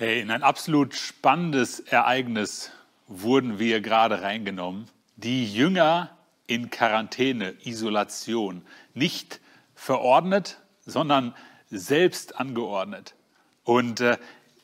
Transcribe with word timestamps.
Hey, 0.00 0.22
in 0.22 0.30
ein 0.30 0.42
absolut 0.42 0.94
spannendes 0.94 1.78
Ereignis 1.78 2.70
wurden 3.06 3.58
wir 3.58 3.82
gerade 3.82 4.22
reingenommen. 4.22 4.88
Die 5.16 5.44
Jünger 5.52 6.16
in 6.46 6.70
Quarantäne, 6.70 7.52
Isolation, 7.64 8.62
nicht 8.94 9.40
verordnet, 9.74 10.58
sondern 10.86 11.34
selbst 11.68 12.40
angeordnet. 12.40 13.14
Und 13.64 14.00
äh, 14.00 14.16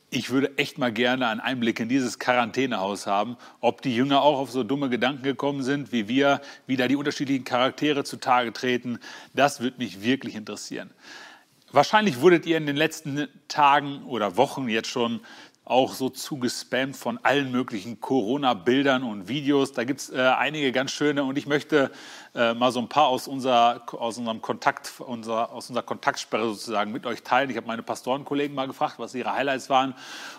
ich 0.09 0.31
würde 0.31 0.57
echt 0.57 0.79
mal 0.79 0.91
gerne 0.91 1.29
einen 1.29 1.41
Einblick 1.41 1.81
in 1.81 1.91
dieses 1.91 2.19
Quarantänehaus 2.19 3.07
haben, 3.07 3.37
ob 3.61 3.83
die 3.83 3.95
Jünger 3.95 4.23
auch 4.23 4.39
auf 4.39 4.51
so 4.51 4.63
dumme 4.63 4.89
Gedanken 4.89 5.23
gekommen 5.23 5.63
sind, 5.63 5.93
wie 5.93 6.09
wir, 6.09 6.41
wie 6.67 6.79
da 6.79 6.89
die 6.89 6.97
unterschiedlichen 6.97 7.45
Charaktere 7.45 8.05
zutage 8.05 8.55
treten. 8.55 9.01
Das 9.35 9.61
würde 9.61 9.77
mich 9.77 10.01
wirklich 10.01 10.35
interessieren. 10.35 10.89
Wahrscheinlich 11.77 12.23
wurdet 12.23 12.47
ihr 12.47 12.57
in 12.57 12.65
den 12.65 12.75
letzten 12.75 13.29
Tagen 13.49 14.07
oder 14.07 14.39
Wochen 14.39 14.67
jetzt 14.67 14.89
schon 14.89 15.21
auch 15.67 15.93
so 15.93 16.09
zugespammt 16.09 16.97
von 16.97 17.19
allen 17.23 17.53
möglichen 17.53 18.01
Corona-Bildern 18.01 19.03
und 19.03 19.29
Videos. 19.29 19.73
Da 19.73 19.85
gibt 19.85 20.01
es 20.01 20.09
äh, 20.09 20.17
einige 20.17 20.73
ganz 20.73 20.93
schöne 20.93 21.23
und 21.25 21.37
ich 21.37 21.47
möchte 21.47 21.91
äh, 22.35 22.55
mal 22.55 22.73
so 22.73 22.81
ein 22.81 22.89
paar 22.89 23.09
aus, 23.09 23.29
unser, 23.29 23.83
aus 23.93 24.17
unserem 24.17 24.41
Kontakt, 24.41 24.91
unser, 25.01 25.53
aus 25.53 25.69
unserer 25.69 25.85
Kontaktsperre 25.85 26.47
sozusagen 26.47 26.93
mit 26.93 27.05
euch 27.05 27.23
teilen. 27.23 27.51
Ich 27.51 27.59
habe 27.59 27.67
meine 27.67 27.83
Pastorenkollegen 27.83 28.57
mal 28.57 28.69
gefragt, 28.69 28.95
was 28.97 29.15
ihre 29.15 29.35
Highlights 29.35 29.69
waren. 29.69 29.95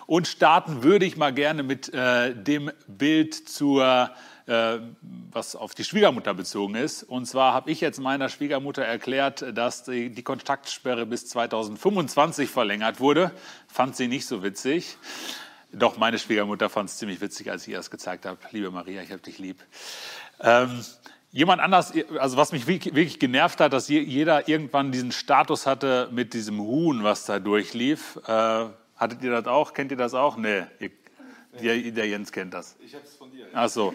Und 0.06 0.26
starten 0.26 0.82
würde 0.82 1.06
ich 1.06 1.16
mal 1.16 1.32
gerne 1.32 1.62
mit 1.62 1.94
äh, 1.94 2.34
dem 2.34 2.72
Bild 2.88 3.32
zur 3.48 4.10
was 4.48 5.56
auf 5.56 5.74
die 5.74 5.84
Schwiegermutter 5.84 6.32
bezogen 6.32 6.74
ist. 6.74 7.02
Und 7.02 7.26
zwar 7.26 7.52
habe 7.52 7.70
ich 7.70 7.80
jetzt 7.80 8.00
meiner 8.00 8.28
Schwiegermutter 8.28 8.82
erklärt, 8.82 9.44
dass 9.56 9.84
die, 9.84 10.10
die 10.10 10.22
Kontaktsperre 10.22 11.04
bis 11.04 11.28
2025 11.28 12.48
verlängert 12.48 12.98
wurde. 13.00 13.30
Fand 13.66 13.96
sie 13.96 14.08
nicht 14.08 14.26
so 14.26 14.42
witzig. 14.42 14.96
Doch 15.72 15.98
meine 15.98 16.18
Schwiegermutter 16.18 16.70
fand 16.70 16.88
es 16.88 16.96
ziemlich 16.96 17.20
witzig, 17.20 17.50
als 17.50 17.62
ich 17.66 17.72
ihr 17.72 17.76
das 17.76 17.90
gezeigt 17.90 18.24
habe. 18.24 18.38
Liebe 18.50 18.70
Maria, 18.70 19.02
ich 19.02 19.10
habe 19.10 19.20
dich 19.20 19.38
lieb. 19.38 19.62
Ähm, 20.40 20.82
jemand 21.30 21.60
anders, 21.60 21.92
also 22.18 22.38
was 22.38 22.52
mich 22.52 22.66
wirklich 22.66 23.18
genervt 23.18 23.60
hat, 23.60 23.74
dass 23.74 23.88
jeder 23.88 24.48
irgendwann 24.48 24.92
diesen 24.92 25.12
Status 25.12 25.66
hatte 25.66 26.08
mit 26.10 26.32
diesem 26.32 26.58
Huhn, 26.58 27.04
was 27.04 27.26
da 27.26 27.38
durchlief. 27.38 28.18
Äh, 28.26 28.66
hattet 28.96 29.22
ihr 29.22 29.30
das 29.30 29.46
auch? 29.46 29.74
Kennt 29.74 29.90
ihr 29.90 29.98
das 29.98 30.14
auch? 30.14 30.38
Nee, 30.38 30.62
ihr 30.80 30.90
der, 31.60 31.90
der 31.90 32.08
Jens 32.08 32.32
kennt 32.32 32.54
das. 32.54 32.76
Ich 32.80 32.94
habe 32.94 33.04
es. 33.04 33.17
Ach 33.52 33.68
so. 33.68 33.94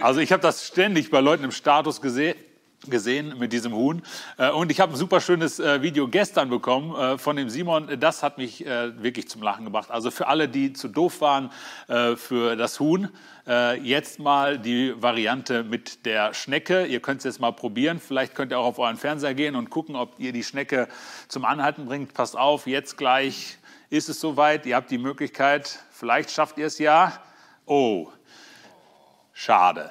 Also 0.00 0.20
ich 0.20 0.32
habe 0.32 0.42
das 0.42 0.66
ständig 0.66 1.10
bei 1.10 1.20
Leuten 1.20 1.44
im 1.44 1.52
Status 1.52 2.00
gesehen 2.00 2.34
gesehen 2.88 3.38
mit 3.38 3.52
diesem 3.52 3.72
Huhn. 3.72 4.02
Äh, 4.38 4.50
und 4.50 4.72
ich 4.72 4.80
habe 4.80 4.92
ein 4.92 4.96
super 4.96 5.20
schönes 5.20 5.60
äh, 5.60 5.82
Video 5.82 6.08
gestern 6.08 6.50
bekommen 6.50 6.96
äh, 6.96 7.16
von 7.16 7.36
dem 7.36 7.48
Simon. 7.48 8.00
Das 8.00 8.24
hat 8.24 8.38
mich 8.38 8.64
wirklich 8.64 9.28
zum 9.28 9.40
Lachen 9.40 9.64
gebracht. 9.64 9.92
Also 9.92 10.10
für 10.10 10.26
alle, 10.26 10.48
die 10.48 10.72
zu 10.72 10.88
doof 10.88 11.20
waren 11.20 11.50
für 12.16 12.56
das 12.56 12.80
Huhn, 12.80 13.08
jetzt 13.82 14.18
mal 14.18 14.58
die 14.58 14.94
Variante 15.00 15.62
mit 15.64 16.06
der 16.06 16.34
Schnecke. 16.34 16.86
Ihr 16.86 17.00
könnt 17.00 17.18
es 17.18 17.24
jetzt 17.24 17.40
mal 17.40 17.52
probieren. 17.52 18.00
Vielleicht 18.00 18.34
könnt 18.34 18.52
ihr 18.52 18.58
auch 18.58 18.66
auf 18.66 18.78
euren 18.78 18.96
Fernseher 18.96 19.34
gehen 19.34 19.56
und 19.56 19.70
gucken, 19.70 19.96
ob 19.96 20.18
ihr 20.18 20.32
die 20.32 20.44
Schnecke 20.44 20.88
zum 21.28 21.44
Anhalten 21.44 21.86
bringt. 21.86 22.14
Passt 22.14 22.36
auf, 22.36 22.66
jetzt 22.66 22.96
gleich 22.96 23.58
ist 23.90 24.08
es 24.08 24.20
soweit. 24.20 24.66
Ihr 24.66 24.76
habt 24.76 24.90
die 24.90 24.98
Möglichkeit, 24.98 25.80
Vielleicht 26.02 26.32
schafft 26.32 26.58
ihr 26.58 26.66
es 26.66 26.80
ja. 26.80 27.12
Oh, 27.64 28.08
schade. 29.42 29.90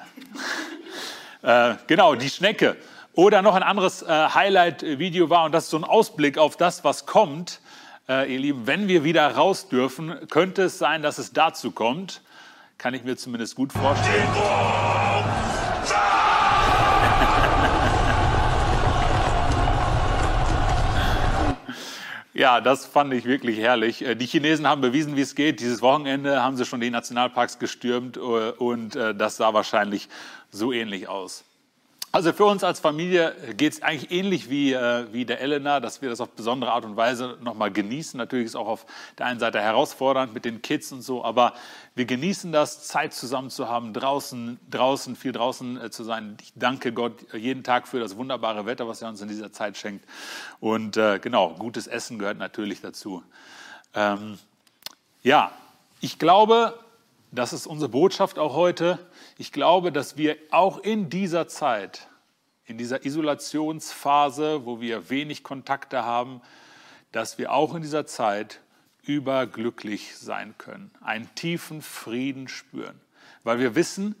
äh, 1.42 1.74
genau, 1.86 2.14
die 2.14 2.30
Schnecke. 2.30 2.76
Oder 3.14 3.42
noch 3.42 3.54
ein 3.54 3.62
anderes 3.62 4.02
äh, 4.02 4.06
Highlight-Video 4.06 5.28
war, 5.28 5.44
und 5.44 5.52
das 5.52 5.64
ist 5.64 5.70
so 5.70 5.76
ein 5.76 5.84
Ausblick 5.84 6.38
auf 6.38 6.56
das, 6.56 6.84
was 6.84 7.04
kommt. 7.04 7.60
Äh, 8.08 8.32
ihr 8.32 8.38
Lieben, 8.40 8.66
wenn 8.66 8.88
wir 8.88 9.04
wieder 9.04 9.28
raus 9.34 9.68
dürfen, 9.68 10.26
könnte 10.30 10.62
es 10.62 10.78
sein, 10.78 11.02
dass 11.02 11.18
es 11.18 11.32
dazu 11.32 11.70
kommt. 11.70 12.22
Kann 12.78 12.94
ich 12.94 13.04
mir 13.04 13.16
zumindest 13.16 13.54
gut 13.54 13.72
vorstellen. 13.72 14.28
Ja, 22.34 22.62
das 22.62 22.86
fand 22.86 23.12
ich 23.12 23.26
wirklich 23.26 23.58
herrlich. 23.58 24.02
Äh, 24.02 24.14
die 24.14 24.26
Chinesen 24.26 24.66
haben 24.66 24.80
bewiesen, 24.80 25.16
wie 25.16 25.20
es 25.20 25.34
geht. 25.34 25.60
Dieses 25.60 25.82
Wochenende 25.82 26.42
haben 26.42 26.56
sie 26.56 26.64
schon 26.64 26.80
die 26.80 26.90
Nationalparks 26.90 27.58
gestürmt 27.58 28.16
äh, 28.16 28.20
und 28.20 28.96
äh, 28.96 29.14
das 29.14 29.36
sah 29.36 29.52
wahrscheinlich 29.52 30.08
so 30.50 30.72
ähnlich 30.72 31.08
aus. 31.08 31.44
Also 32.14 32.34
für 32.34 32.44
uns 32.44 32.62
als 32.62 32.78
Familie 32.78 33.34
geht 33.56 33.72
es 33.72 33.80
eigentlich 33.80 34.10
ähnlich 34.10 34.50
wie, 34.50 34.74
äh, 34.74 35.06
wie 35.12 35.24
der 35.24 35.40
Elena, 35.40 35.80
dass 35.80 36.02
wir 36.02 36.10
das 36.10 36.20
auf 36.20 36.28
besondere 36.28 36.70
Art 36.70 36.84
und 36.84 36.94
Weise 36.94 37.38
nochmal 37.40 37.70
genießen. 37.70 38.18
Natürlich 38.18 38.44
ist 38.44 38.50
es 38.50 38.56
auch 38.56 38.66
auf 38.66 38.84
der 39.16 39.24
einen 39.24 39.40
Seite 39.40 39.62
herausfordernd 39.62 40.34
mit 40.34 40.44
den 40.44 40.60
Kids 40.60 40.92
und 40.92 41.00
so, 41.00 41.24
aber 41.24 41.54
wir 41.94 42.04
genießen 42.04 42.52
das, 42.52 42.86
Zeit 42.86 43.14
zusammen 43.14 43.48
zu 43.48 43.66
haben, 43.66 43.94
draußen, 43.94 44.60
draußen, 44.70 45.16
viel 45.16 45.32
draußen 45.32 45.80
äh, 45.80 45.90
zu 45.90 46.04
sein. 46.04 46.36
Ich 46.42 46.52
danke 46.54 46.92
Gott 46.92 47.14
jeden 47.32 47.64
Tag 47.64 47.88
für 47.88 47.98
das 47.98 48.14
wunderbare 48.18 48.66
Wetter, 48.66 48.86
was 48.86 49.00
er 49.00 49.08
uns 49.08 49.22
in 49.22 49.28
dieser 49.28 49.50
Zeit 49.50 49.78
schenkt. 49.78 50.04
Und 50.60 50.98
äh, 50.98 51.18
genau, 51.18 51.54
gutes 51.54 51.86
Essen 51.86 52.18
gehört 52.18 52.36
natürlich 52.36 52.82
dazu. 52.82 53.22
Ähm, 53.94 54.38
ja, 55.22 55.50
ich 56.02 56.18
glaube, 56.18 56.78
das 57.32 57.54
ist 57.54 57.66
unsere 57.66 57.88
Botschaft 57.88 58.38
auch 58.38 58.54
heute. 58.54 58.98
Ich 59.38 59.52
glaube, 59.52 59.90
dass 59.90 60.18
wir 60.18 60.36
auch 60.50 60.78
in 60.78 61.08
dieser 61.08 61.48
Zeit, 61.48 62.08
in 62.66 62.76
dieser 62.76 63.06
Isolationsphase, 63.06 64.66
wo 64.66 64.80
wir 64.80 65.08
wenig 65.08 65.42
Kontakte 65.42 66.04
haben, 66.04 66.42
dass 67.10 67.38
wir 67.38 67.52
auch 67.52 67.74
in 67.74 67.82
dieser 67.82 68.06
Zeit 68.06 68.60
überglücklich 69.02 70.16
sein 70.16 70.54
können, 70.58 70.90
einen 71.00 71.34
tiefen 71.34 71.80
Frieden 71.80 72.48
spüren, 72.48 73.00
weil 73.44 73.58
wir 73.58 73.74
wissen, 73.74 74.14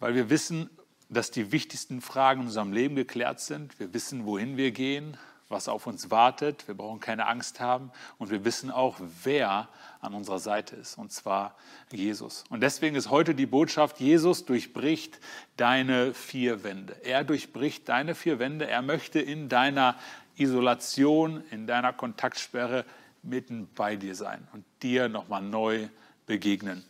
weil 0.00 0.14
wir 0.14 0.30
wissen, 0.30 0.70
dass 1.08 1.30
die 1.30 1.52
wichtigsten 1.52 2.00
Fragen 2.00 2.40
in 2.40 2.46
unserem 2.46 2.72
Leben 2.72 2.96
geklärt 2.96 3.38
sind. 3.40 3.78
Wir 3.78 3.94
wissen, 3.94 4.26
wohin 4.26 4.56
wir 4.56 4.72
gehen, 4.72 5.16
was 5.48 5.68
auf 5.68 5.86
uns 5.86 6.10
wartet. 6.10 6.66
Wir 6.66 6.74
brauchen 6.74 7.00
keine 7.00 7.26
Angst 7.26 7.60
haben 7.60 7.92
und 8.18 8.30
wir 8.30 8.44
wissen 8.44 8.70
auch, 8.70 8.96
wer 9.22 9.68
an 10.00 10.14
unserer 10.14 10.38
Seite 10.38 10.76
ist, 10.76 10.98
und 10.98 11.12
zwar 11.12 11.56
Jesus. 11.90 12.44
Und 12.50 12.60
deswegen 12.60 12.96
ist 12.96 13.10
heute 13.10 13.34
die 13.34 13.46
Botschaft, 13.46 14.00
Jesus 14.00 14.44
durchbricht 14.44 15.18
deine 15.56 16.14
vier 16.14 16.64
Wände. 16.64 16.96
Er 17.04 17.24
durchbricht 17.24 17.88
deine 17.88 18.14
vier 18.14 18.38
Wände. 18.38 18.66
Er 18.66 18.82
möchte 18.82 19.20
in 19.20 19.48
deiner 19.48 19.96
Isolation, 20.36 21.42
in 21.50 21.66
deiner 21.66 21.92
Kontaktsperre 21.92 22.84
mitten 23.22 23.68
bei 23.74 23.96
dir 23.96 24.14
sein 24.14 24.46
und 24.52 24.64
dir 24.82 25.08
nochmal 25.08 25.42
neu 25.42 25.88
begegnen. 26.26 26.84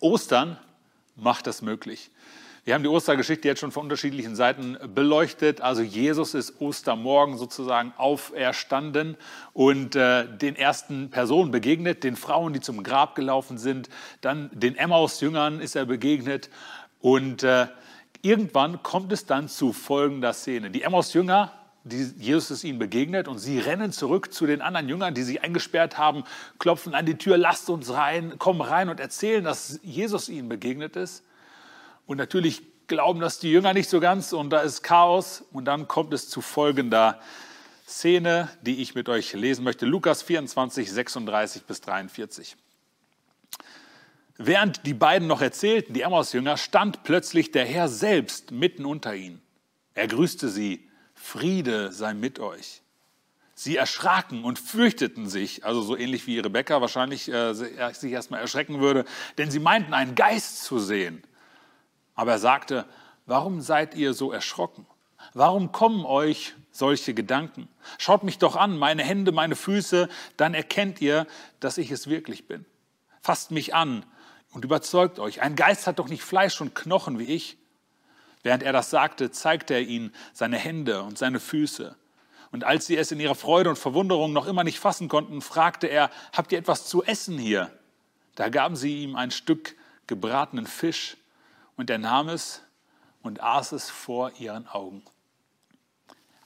Ostern 0.00 0.58
macht 1.16 1.46
das 1.46 1.62
möglich. 1.62 2.10
Wir 2.64 2.74
haben 2.74 2.82
die 2.82 2.88
Ostergeschichte 2.88 3.48
jetzt 3.48 3.60
schon 3.60 3.72
von 3.72 3.84
unterschiedlichen 3.84 4.36
Seiten 4.36 4.76
beleuchtet. 4.94 5.62
Also 5.62 5.80
Jesus 5.80 6.34
ist 6.34 6.60
Ostermorgen 6.60 7.38
sozusagen 7.38 7.94
auferstanden 7.96 9.16
und 9.54 9.96
äh, 9.96 10.26
den 10.28 10.56
ersten 10.56 11.10
Personen 11.10 11.52
begegnet, 11.52 12.04
den 12.04 12.16
Frauen, 12.16 12.52
die 12.52 12.60
zum 12.60 12.82
Grab 12.82 13.14
gelaufen 13.14 13.56
sind. 13.56 13.88
Dann 14.20 14.50
den 14.52 14.76
Emmaus-Jüngern 14.76 15.60
ist 15.60 15.74
er 15.74 15.86
begegnet 15.86 16.50
und 17.00 17.42
äh, 17.44 17.66
irgendwann 18.20 18.82
kommt 18.82 19.10
es 19.12 19.24
dann 19.24 19.48
zu 19.48 19.72
folgender 19.72 20.34
Szene. 20.34 20.70
Die 20.70 20.82
Emmaus-Jünger 20.82 21.52
Jesus 22.18 22.50
ist 22.50 22.64
ihnen 22.64 22.78
begegnet 22.78 23.26
und 23.26 23.38
sie 23.38 23.58
rennen 23.58 23.90
zurück 23.90 24.34
zu 24.34 24.46
den 24.46 24.60
anderen 24.60 24.86
Jüngern, 24.86 25.14
die 25.14 25.22
sich 25.22 25.42
eingesperrt 25.42 25.96
haben, 25.96 26.24
klopfen 26.58 26.94
an 26.94 27.06
die 27.06 27.16
Tür, 27.16 27.38
lasst 27.38 27.70
uns 27.70 27.90
rein, 27.94 28.38
kommen 28.38 28.60
rein 28.60 28.90
und 28.90 29.00
erzählen, 29.00 29.42
dass 29.42 29.80
Jesus 29.82 30.28
ihnen 30.28 30.50
begegnet 30.50 30.96
ist. 30.96 31.24
Und 32.10 32.16
natürlich 32.16 32.62
glauben 32.88 33.20
das 33.20 33.38
die 33.38 33.52
Jünger 33.52 33.72
nicht 33.72 33.88
so 33.88 34.00
ganz 34.00 34.32
und 34.32 34.50
da 34.50 34.62
ist 34.62 34.82
Chaos. 34.82 35.44
Und 35.52 35.66
dann 35.66 35.86
kommt 35.86 36.12
es 36.12 36.28
zu 36.28 36.40
folgender 36.40 37.20
Szene, 37.86 38.48
die 38.62 38.82
ich 38.82 38.96
mit 38.96 39.08
euch 39.08 39.32
lesen 39.32 39.62
möchte. 39.62 39.86
Lukas 39.86 40.20
24, 40.22 40.90
36 40.90 41.62
bis 41.66 41.80
43. 41.82 42.56
Während 44.38 44.86
die 44.86 44.94
beiden 44.94 45.28
noch 45.28 45.40
erzählten, 45.40 45.92
die 45.92 46.00
Emmaus-Jünger, 46.00 46.56
stand 46.56 47.04
plötzlich 47.04 47.52
der 47.52 47.64
Herr 47.64 47.88
selbst 47.88 48.50
mitten 48.50 48.86
unter 48.86 49.14
ihnen. 49.14 49.40
Er 49.94 50.08
grüßte 50.08 50.48
sie, 50.48 50.88
Friede 51.14 51.92
sei 51.92 52.12
mit 52.12 52.40
euch. 52.40 52.82
Sie 53.54 53.76
erschraken 53.76 54.42
und 54.42 54.58
fürchteten 54.58 55.28
sich, 55.28 55.64
also 55.64 55.80
so 55.80 55.96
ähnlich 55.96 56.26
wie 56.26 56.40
Rebecca 56.40 56.80
wahrscheinlich 56.80 57.28
äh, 57.28 57.54
sich 57.54 58.10
erstmal 58.10 58.40
erschrecken 58.40 58.80
würde, 58.80 59.04
denn 59.38 59.52
sie 59.52 59.60
meinten, 59.60 59.94
einen 59.94 60.16
Geist 60.16 60.64
zu 60.64 60.80
sehen. 60.80 61.22
Aber 62.20 62.32
er 62.32 62.38
sagte, 62.38 62.84
warum 63.24 63.62
seid 63.62 63.94
ihr 63.94 64.12
so 64.12 64.30
erschrocken? 64.30 64.84
Warum 65.32 65.72
kommen 65.72 66.04
euch 66.04 66.52
solche 66.70 67.14
Gedanken? 67.14 67.66
Schaut 67.96 68.24
mich 68.24 68.36
doch 68.36 68.56
an, 68.56 68.76
meine 68.76 69.02
Hände, 69.02 69.32
meine 69.32 69.56
Füße, 69.56 70.06
dann 70.36 70.52
erkennt 70.52 71.00
ihr, 71.00 71.26
dass 71.60 71.78
ich 71.78 71.90
es 71.90 72.08
wirklich 72.08 72.46
bin. 72.46 72.66
Fasst 73.22 73.52
mich 73.52 73.74
an 73.74 74.04
und 74.52 74.66
überzeugt 74.66 75.18
euch, 75.18 75.40
ein 75.40 75.56
Geist 75.56 75.86
hat 75.86 75.98
doch 75.98 76.08
nicht 76.08 76.22
Fleisch 76.22 76.60
und 76.60 76.74
Knochen 76.74 77.18
wie 77.18 77.24
ich. 77.24 77.56
Während 78.42 78.64
er 78.64 78.74
das 78.74 78.90
sagte, 78.90 79.30
zeigte 79.30 79.72
er 79.72 79.80
ihnen 79.80 80.12
seine 80.34 80.58
Hände 80.58 81.02
und 81.02 81.16
seine 81.16 81.40
Füße. 81.40 81.96
Und 82.52 82.64
als 82.64 82.84
sie 82.84 82.98
es 82.98 83.12
in 83.12 83.20
ihrer 83.20 83.34
Freude 83.34 83.70
und 83.70 83.78
Verwunderung 83.78 84.34
noch 84.34 84.46
immer 84.46 84.62
nicht 84.62 84.78
fassen 84.78 85.08
konnten, 85.08 85.40
fragte 85.40 85.86
er, 85.86 86.10
habt 86.34 86.52
ihr 86.52 86.58
etwas 86.58 86.86
zu 86.86 87.02
essen 87.02 87.38
hier? 87.38 87.70
Da 88.34 88.50
gaben 88.50 88.76
sie 88.76 89.04
ihm 89.04 89.16
ein 89.16 89.30
Stück 89.30 89.74
gebratenen 90.06 90.66
Fisch 90.66 91.16
und 91.80 91.88
er 91.88 91.96
nahm 91.96 92.28
es 92.28 92.60
und 93.22 93.42
aß 93.42 93.72
es 93.72 93.88
vor 93.88 94.32
ihren 94.38 94.68
Augen. 94.68 95.02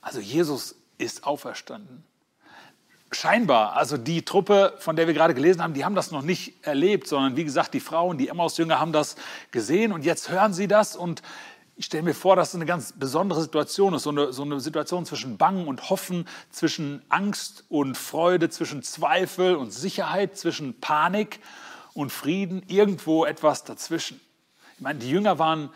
Also 0.01 0.21
Jesus 0.21 0.75
ist 0.97 1.25
auferstanden. 1.25 2.05
Scheinbar, 3.11 3.73
also 3.75 3.97
die 3.97 4.23
Truppe, 4.23 4.75
von 4.79 4.95
der 4.95 5.07
wir 5.07 5.13
gerade 5.13 5.33
gelesen 5.33 5.61
haben, 5.61 5.73
die 5.73 5.83
haben 5.83 5.93
das 5.93 6.11
noch 6.11 6.21
nicht 6.21 6.65
erlebt, 6.65 7.07
sondern 7.07 7.35
wie 7.35 7.43
gesagt, 7.43 7.73
die 7.73 7.81
Frauen, 7.81 8.17
die 8.17 8.29
Emmaus-Jünger 8.29 8.79
haben 8.79 8.93
das 8.93 9.17
gesehen 9.51 9.91
und 9.91 10.05
jetzt 10.05 10.29
hören 10.29 10.53
sie 10.53 10.69
das 10.69 10.95
und 10.95 11.21
ich 11.75 11.87
stelle 11.87 12.03
mir 12.03 12.13
vor, 12.13 12.37
dass 12.37 12.49
es 12.49 12.55
eine 12.55 12.65
ganz 12.65 12.93
besondere 12.93 13.41
Situation 13.41 13.93
ist, 13.93 14.03
so 14.03 14.11
eine, 14.11 14.31
so 14.31 14.43
eine 14.43 14.61
Situation 14.61 15.05
zwischen 15.05 15.37
Bangen 15.37 15.67
und 15.67 15.89
Hoffen, 15.89 16.29
zwischen 16.49 17.01
Angst 17.09 17.65
und 17.67 17.97
Freude, 17.97 18.49
zwischen 18.49 18.83
Zweifel 18.83 19.57
und 19.57 19.71
Sicherheit, 19.71 20.37
zwischen 20.37 20.79
Panik 20.79 21.41
und 21.93 22.13
Frieden, 22.13 22.63
irgendwo 22.67 23.25
etwas 23.25 23.65
dazwischen. 23.65 24.21
Ich 24.75 24.81
meine, 24.81 24.99
die 24.99 25.09
Jünger 25.09 25.39
waren 25.39 25.69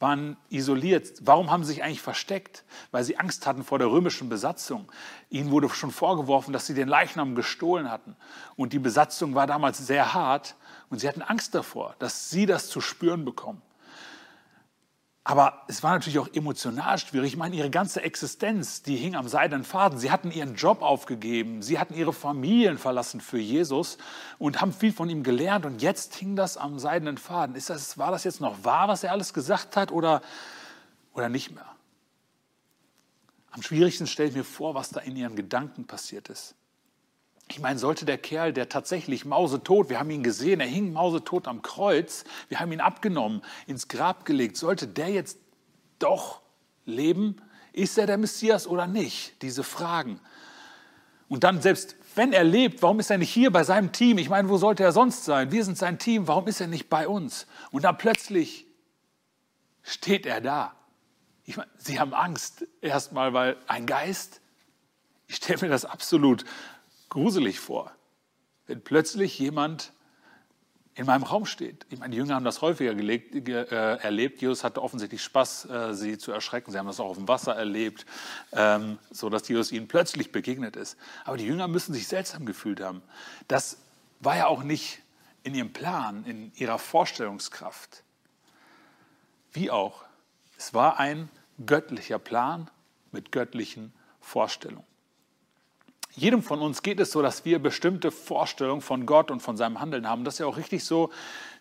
waren 0.00 0.38
isoliert. 0.48 1.18
Warum 1.20 1.50
haben 1.50 1.62
sie 1.62 1.74
sich 1.74 1.84
eigentlich 1.84 2.00
versteckt? 2.00 2.64
Weil 2.90 3.04
sie 3.04 3.18
Angst 3.18 3.46
hatten 3.46 3.62
vor 3.62 3.78
der 3.78 3.90
römischen 3.90 4.30
Besatzung. 4.30 4.90
Ihnen 5.28 5.50
wurde 5.50 5.68
schon 5.68 5.90
vorgeworfen, 5.90 6.52
dass 6.52 6.66
sie 6.66 6.74
den 6.74 6.88
Leichnam 6.88 7.34
gestohlen 7.34 7.90
hatten. 7.90 8.16
Und 8.56 8.72
die 8.72 8.78
Besatzung 8.78 9.34
war 9.34 9.46
damals 9.46 9.78
sehr 9.78 10.14
hart 10.14 10.56
und 10.88 11.00
sie 11.00 11.08
hatten 11.08 11.22
Angst 11.22 11.54
davor, 11.54 11.94
dass 11.98 12.30
sie 12.30 12.46
das 12.46 12.68
zu 12.70 12.80
spüren 12.80 13.26
bekommen. 13.26 13.60
Aber 15.22 15.64
es 15.68 15.82
war 15.82 15.92
natürlich 15.92 16.18
auch 16.18 16.28
emotional 16.32 16.98
schwierig. 16.98 17.32
Ich 17.32 17.36
meine, 17.36 17.54
ihre 17.54 17.68
ganze 17.68 18.02
Existenz, 18.02 18.82
die 18.82 18.96
hing 18.96 19.16
am 19.16 19.28
seidenen 19.28 19.64
Faden. 19.64 19.98
Sie 19.98 20.10
hatten 20.10 20.30
ihren 20.30 20.54
Job 20.54 20.80
aufgegeben, 20.80 21.60
sie 21.60 21.78
hatten 21.78 21.94
ihre 21.94 22.14
Familien 22.14 22.78
verlassen 22.78 23.20
für 23.20 23.38
Jesus 23.38 23.98
und 24.38 24.62
haben 24.62 24.72
viel 24.72 24.92
von 24.92 25.10
ihm 25.10 25.22
gelernt. 25.22 25.66
Und 25.66 25.82
jetzt 25.82 26.14
hing 26.14 26.36
das 26.36 26.56
am 26.56 26.78
seidenen 26.78 27.18
Faden. 27.18 27.54
Ist 27.54 27.68
das, 27.68 27.98
war 27.98 28.10
das 28.10 28.24
jetzt 28.24 28.40
noch 28.40 28.64
wahr, 28.64 28.88
was 28.88 29.04
er 29.04 29.12
alles 29.12 29.34
gesagt 29.34 29.76
hat 29.76 29.92
oder, 29.92 30.22
oder 31.12 31.28
nicht 31.28 31.50
mehr? 31.50 31.66
Am 33.50 33.62
schwierigsten 33.62 34.06
stelle 34.06 34.30
ich 34.30 34.34
mir 34.34 34.44
vor, 34.44 34.74
was 34.74 34.90
da 34.90 35.00
in 35.00 35.16
ihren 35.16 35.36
Gedanken 35.36 35.86
passiert 35.86 36.30
ist. 36.30 36.54
Ich 37.50 37.58
meine, 37.58 37.80
sollte 37.80 38.04
der 38.04 38.16
Kerl, 38.16 38.52
der 38.52 38.68
tatsächlich 38.68 39.24
mausetot, 39.24 39.90
wir 39.90 39.98
haben 39.98 40.10
ihn 40.10 40.22
gesehen, 40.22 40.60
er 40.60 40.68
hing 40.68 40.92
mausetot 40.92 41.48
am 41.48 41.62
Kreuz, 41.62 42.22
wir 42.48 42.60
haben 42.60 42.70
ihn 42.70 42.80
abgenommen, 42.80 43.42
ins 43.66 43.88
Grab 43.88 44.24
gelegt, 44.24 44.56
sollte 44.56 44.86
der 44.86 45.08
jetzt 45.08 45.36
doch 45.98 46.42
leben? 46.84 47.42
Ist 47.72 47.98
er 47.98 48.06
der 48.06 48.18
Messias 48.18 48.68
oder 48.68 48.86
nicht? 48.86 49.42
Diese 49.42 49.64
Fragen. 49.64 50.20
Und 51.28 51.42
dann 51.42 51.60
selbst 51.60 51.96
wenn 52.14 52.32
er 52.32 52.44
lebt, 52.44 52.82
warum 52.82 53.00
ist 53.00 53.10
er 53.10 53.18
nicht 53.18 53.32
hier 53.32 53.50
bei 53.52 53.64
seinem 53.64 53.92
Team? 53.92 54.18
Ich 54.18 54.28
meine, 54.28 54.48
wo 54.48 54.56
sollte 54.56 54.82
er 54.82 54.92
sonst 54.92 55.24
sein? 55.24 55.52
Wir 55.52 55.64
sind 55.64 55.78
sein 55.78 55.98
Team, 55.98 56.28
warum 56.28 56.46
ist 56.48 56.60
er 56.60 56.66
nicht 56.66 56.88
bei 56.88 57.06
uns? 57.06 57.46
Und 57.70 57.84
dann 57.84 57.98
plötzlich 57.98 58.66
steht 59.82 60.26
er 60.26 60.40
da. 60.40 60.74
Ich 61.44 61.56
meine, 61.56 61.70
sie 61.78 61.98
haben 61.98 62.14
Angst 62.14 62.64
erstmal, 62.80 63.32
weil 63.32 63.56
ein 63.66 63.86
Geist, 63.86 64.40
ich 65.26 65.36
stelle 65.36 65.60
mir 65.62 65.68
das 65.68 65.84
absolut 65.84 66.44
gruselig 67.10 67.60
vor, 67.60 67.92
wenn 68.66 68.82
plötzlich 68.82 69.38
jemand 69.38 69.92
in 70.94 71.06
meinem 71.06 71.22
Raum 71.22 71.46
steht. 71.46 71.86
Ich 71.88 71.98
meine, 71.98 72.10
die 72.10 72.18
Jünger 72.18 72.34
haben 72.34 72.44
das 72.44 72.62
häufiger 72.62 72.94
gelegt, 72.94 73.48
äh, 73.48 73.96
erlebt. 73.96 74.42
Jesus 74.42 74.64
hatte 74.64 74.82
offensichtlich 74.82 75.22
Spaß, 75.22 75.64
äh, 75.66 75.94
sie 75.94 76.18
zu 76.18 76.32
erschrecken. 76.32 76.72
Sie 76.72 76.78
haben 76.78 76.86
das 76.86 77.00
auch 77.00 77.10
auf 77.10 77.16
dem 77.16 77.28
Wasser 77.28 77.54
erlebt, 77.54 78.06
ähm, 78.52 78.98
so 79.10 79.30
dass 79.30 79.46
Jesus 79.48 79.72
ihnen 79.72 79.88
plötzlich 79.88 80.32
begegnet 80.32 80.76
ist. 80.76 80.96
Aber 81.24 81.36
die 81.36 81.46
Jünger 81.46 81.68
müssen 81.68 81.94
sich 81.94 82.08
seltsam 82.08 82.44
gefühlt 82.44 82.80
haben. 82.80 83.02
Das 83.48 83.78
war 84.18 84.36
ja 84.36 84.46
auch 84.46 84.62
nicht 84.62 85.00
in 85.42 85.54
ihrem 85.54 85.72
Plan, 85.72 86.24
in 86.24 86.52
ihrer 86.56 86.78
Vorstellungskraft. 86.78 88.02
Wie 89.52 89.70
auch. 89.70 90.04
Es 90.58 90.74
war 90.74 90.98
ein 91.00 91.30
göttlicher 91.64 92.18
Plan 92.18 92.68
mit 93.12 93.32
göttlichen 93.32 93.92
Vorstellungen. 94.20 94.89
Jedem 96.16 96.42
von 96.42 96.60
uns 96.60 96.82
geht 96.82 96.98
es 97.00 97.12
so, 97.12 97.22
dass 97.22 97.44
wir 97.44 97.58
bestimmte 97.60 98.10
Vorstellungen 98.10 98.80
von 98.80 99.06
Gott 99.06 99.30
und 99.30 99.40
von 99.40 99.56
seinem 99.56 99.80
Handeln 99.80 100.08
haben. 100.08 100.24
Das 100.24 100.34
ist 100.34 100.38
ja 100.40 100.46
auch 100.46 100.56
richtig 100.56 100.84
so. 100.84 101.10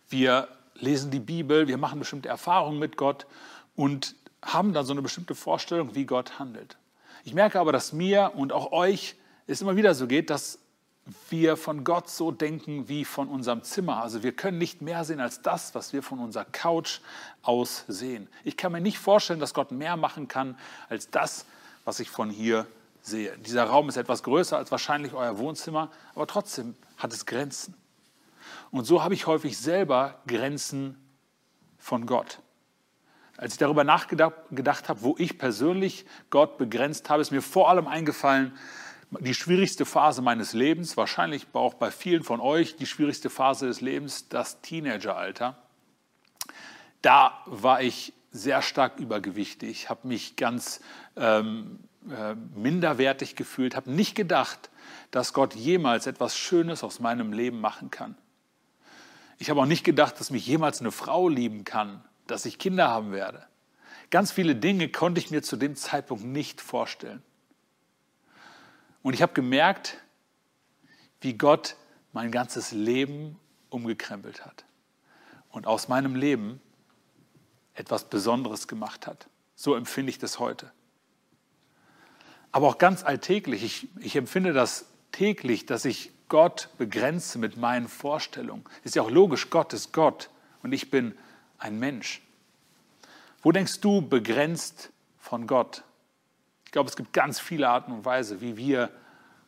Wir 0.10 0.48
lesen 0.76 1.12
die 1.12 1.20
Bibel, 1.20 1.68
wir 1.68 1.78
machen 1.78 2.00
bestimmte 2.00 2.30
Erfahrungen 2.30 2.80
mit 2.80 2.98
Gott 2.98 3.28
und 3.76 4.16
haben 4.42 4.74
dann 4.74 4.86
so 4.86 4.94
eine 4.94 5.02
bestimmte 5.02 5.36
Vorstellung, 5.36 5.94
wie 5.96 6.06
Gott 6.06 6.40
handelt. 6.40 6.78
Ich 7.24 7.34
merke 7.34 7.60
aber, 7.60 7.72
dass 7.72 7.94
mir 7.94 8.32
und 8.36 8.54
auch 8.54 8.72
euch 8.72 9.16
es 9.46 9.62
immer 9.62 9.76
wieder 9.76 9.94
so 9.94 10.08
geht, 10.08 10.30
dass 10.30 10.60
wir 11.30 11.58
von 11.58 11.84
Gott 11.84 12.10
so 12.10 12.32
denken 12.32 12.88
wie 12.88 13.04
von 13.04 13.28
unserem 13.28 13.64
Zimmer. 13.64 14.02
Also 14.02 14.24
wir 14.24 14.32
können 14.32 14.58
nicht 14.58 14.82
mehr 14.82 15.04
sehen 15.04 15.20
als 15.20 15.42
das, 15.42 15.76
was 15.76 15.92
wir 15.92 16.04
von 16.04 16.20
unserer 16.20 16.46
Couch 16.46 17.00
aus 17.42 17.86
sehen. 17.88 18.28
Ich 18.44 18.58
kann 18.58 18.72
mir 18.72 18.82
nicht 18.82 19.00
vorstellen, 19.00 19.40
dass 19.40 19.54
Gott 19.54 19.72
mehr 19.72 19.98
machen 19.98 20.28
kann 20.28 20.58
als 20.88 21.10
das, 21.10 21.46
was 21.84 22.00
ich 22.00 22.10
von 22.10 22.30
hier 22.30 22.68
sehe. 23.10 23.38
Dieser 23.40 23.66
Raum 23.66 23.90
ist 23.90 23.98
etwas 23.98 24.24
größer 24.24 24.58
als 24.58 24.72
wahrscheinlich 24.72 25.14
euer 25.14 25.38
Wohnzimmer, 25.38 25.92
aber 26.16 26.28
trotzdem 26.28 26.76
hat 26.98 27.12
es 27.12 27.26
Grenzen. 27.26 27.76
Und 28.72 28.86
so 28.86 29.04
habe 29.04 29.14
ich 29.14 29.28
häufig 29.28 29.58
selber 29.58 30.20
Grenzen 30.28 30.98
von 31.78 32.06
Gott. 32.06 32.40
Als 33.38 33.54
ich 33.54 33.58
darüber 33.58 33.84
nachgedacht 33.84 34.90
habe, 34.90 35.02
wo 35.02 35.16
ich 35.18 35.38
persönlich 35.38 36.06
Gott 36.30 36.58
begrenzt 36.58 37.10
habe, 37.10 37.22
ist 37.22 37.32
mir 37.32 37.42
vor 37.42 37.70
allem 37.70 37.88
eingefallen, 37.88 38.54
die 39.12 39.34
schwierigste 39.34 39.86
Phase 39.86 40.22
meines 40.22 40.54
Lebens, 40.54 40.98
wahrscheinlich 40.98 41.48
auch 41.54 41.74
bei 41.74 41.90
vielen 41.90 42.24
von 42.24 42.42
euch 42.42 42.76
die 42.76 42.86
schwierigste 42.86 43.30
Phase 43.30 43.66
des 43.66 43.82
Lebens, 43.82 44.30
das 44.30 44.62
Teenageralter. 44.62 45.58
Da 47.02 47.40
war 47.46 47.82
ich 47.82 48.14
sehr 48.32 48.62
stark 48.62 49.00
übergewichtig, 49.00 49.90
habe 49.90 50.08
mich 50.08 50.36
ganz 50.36 50.82
ähm, 51.16 51.80
äh, 52.08 52.36
minderwertig 52.56 53.36
gefühlt, 53.36 53.76
habe 53.76 53.92
nicht 53.92 54.16
gedacht, 54.16 54.70
dass 55.12 55.34
Gott 55.34 55.54
jemals 55.54 56.08
etwas 56.08 56.38
Schönes 56.38 56.84
aus 56.84 57.00
meinem 57.00 57.34
Leben 57.34 57.60
machen 57.60 57.92
kann. 57.92 58.16
Ich 59.38 59.50
habe 59.50 59.62
auch 59.62 59.66
nicht 59.66 59.84
gedacht, 59.84 60.20
dass 60.20 60.32
mich 60.32 60.48
jemals 60.48 60.80
eine 60.80 60.92
Frau 60.92 61.28
lieben 61.28 61.66
kann, 61.66 62.04
dass 62.26 62.46
ich 62.46 62.58
Kinder 62.58 62.90
haben 62.90 63.12
werde. 63.12 63.46
Ganz 64.12 64.32
viele 64.32 64.56
Dinge 64.56 64.90
konnte 64.90 65.20
ich 65.20 65.30
mir 65.30 65.44
zu 65.44 65.58
dem 65.58 65.76
Zeitpunkt 65.76 66.24
nicht 66.24 66.62
vorstellen. 66.62 67.22
Und 69.02 69.14
ich 69.14 69.22
habe 69.22 69.34
gemerkt, 69.34 69.98
wie 71.22 71.38
Gott 71.38 71.76
mein 72.14 72.32
ganzes 72.32 72.72
Leben 72.72 73.38
umgekrempelt 73.70 74.46
hat 74.46 74.66
und 75.50 75.68
aus 75.68 75.90
meinem 75.90 76.16
Leben 76.16 76.62
etwas 77.74 78.10
Besonderes 78.10 78.68
gemacht 78.68 79.06
hat. 79.06 79.28
So 79.56 79.76
empfinde 79.76 80.10
ich 80.10 80.18
das 80.18 80.40
heute 80.40 80.72
aber 82.52 82.68
auch 82.68 82.78
ganz 82.78 83.04
alltäglich. 83.04 83.64
Ich, 83.64 83.88
ich 84.00 84.16
empfinde 84.16 84.54
das 84.54 84.86
täglich, 85.12 85.66
dass 85.66 85.86
ich 85.86 86.12
Gott 86.30 86.70
begrenze 86.78 87.40
mit 87.40 87.58
meinen 87.58 87.88
Vorstellungen. 87.88 88.64
Ist 88.84 88.96
ja 88.96 89.02
auch 89.02 89.12
logisch, 89.12 89.50
Gott 89.50 89.74
ist 89.74 89.94
Gott 89.94 90.30
und 90.62 90.72
ich 90.72 90.92
bin 90.92 91.18
ein 91.58 91.80
Mensch. 91.80 92.22
Wo 93.42 93.52
denkst 93.52 93.82
du 93.82 94.02
begrenzt 94.02 94.92
von 95.18 95.48
Gott? 95.48 95.84
Ich 96.66 96.72
glaube, 96.72 96.90
es 96.90 96.96
gibt 96.96 97.14
ganz 97.14 97.40
viele 97.40 97.68
Arten 97.68 97.92
und 97.92 98.06
Weisen, 98.06 98.42
wie 98.42 98.58
wir 98.58 98.90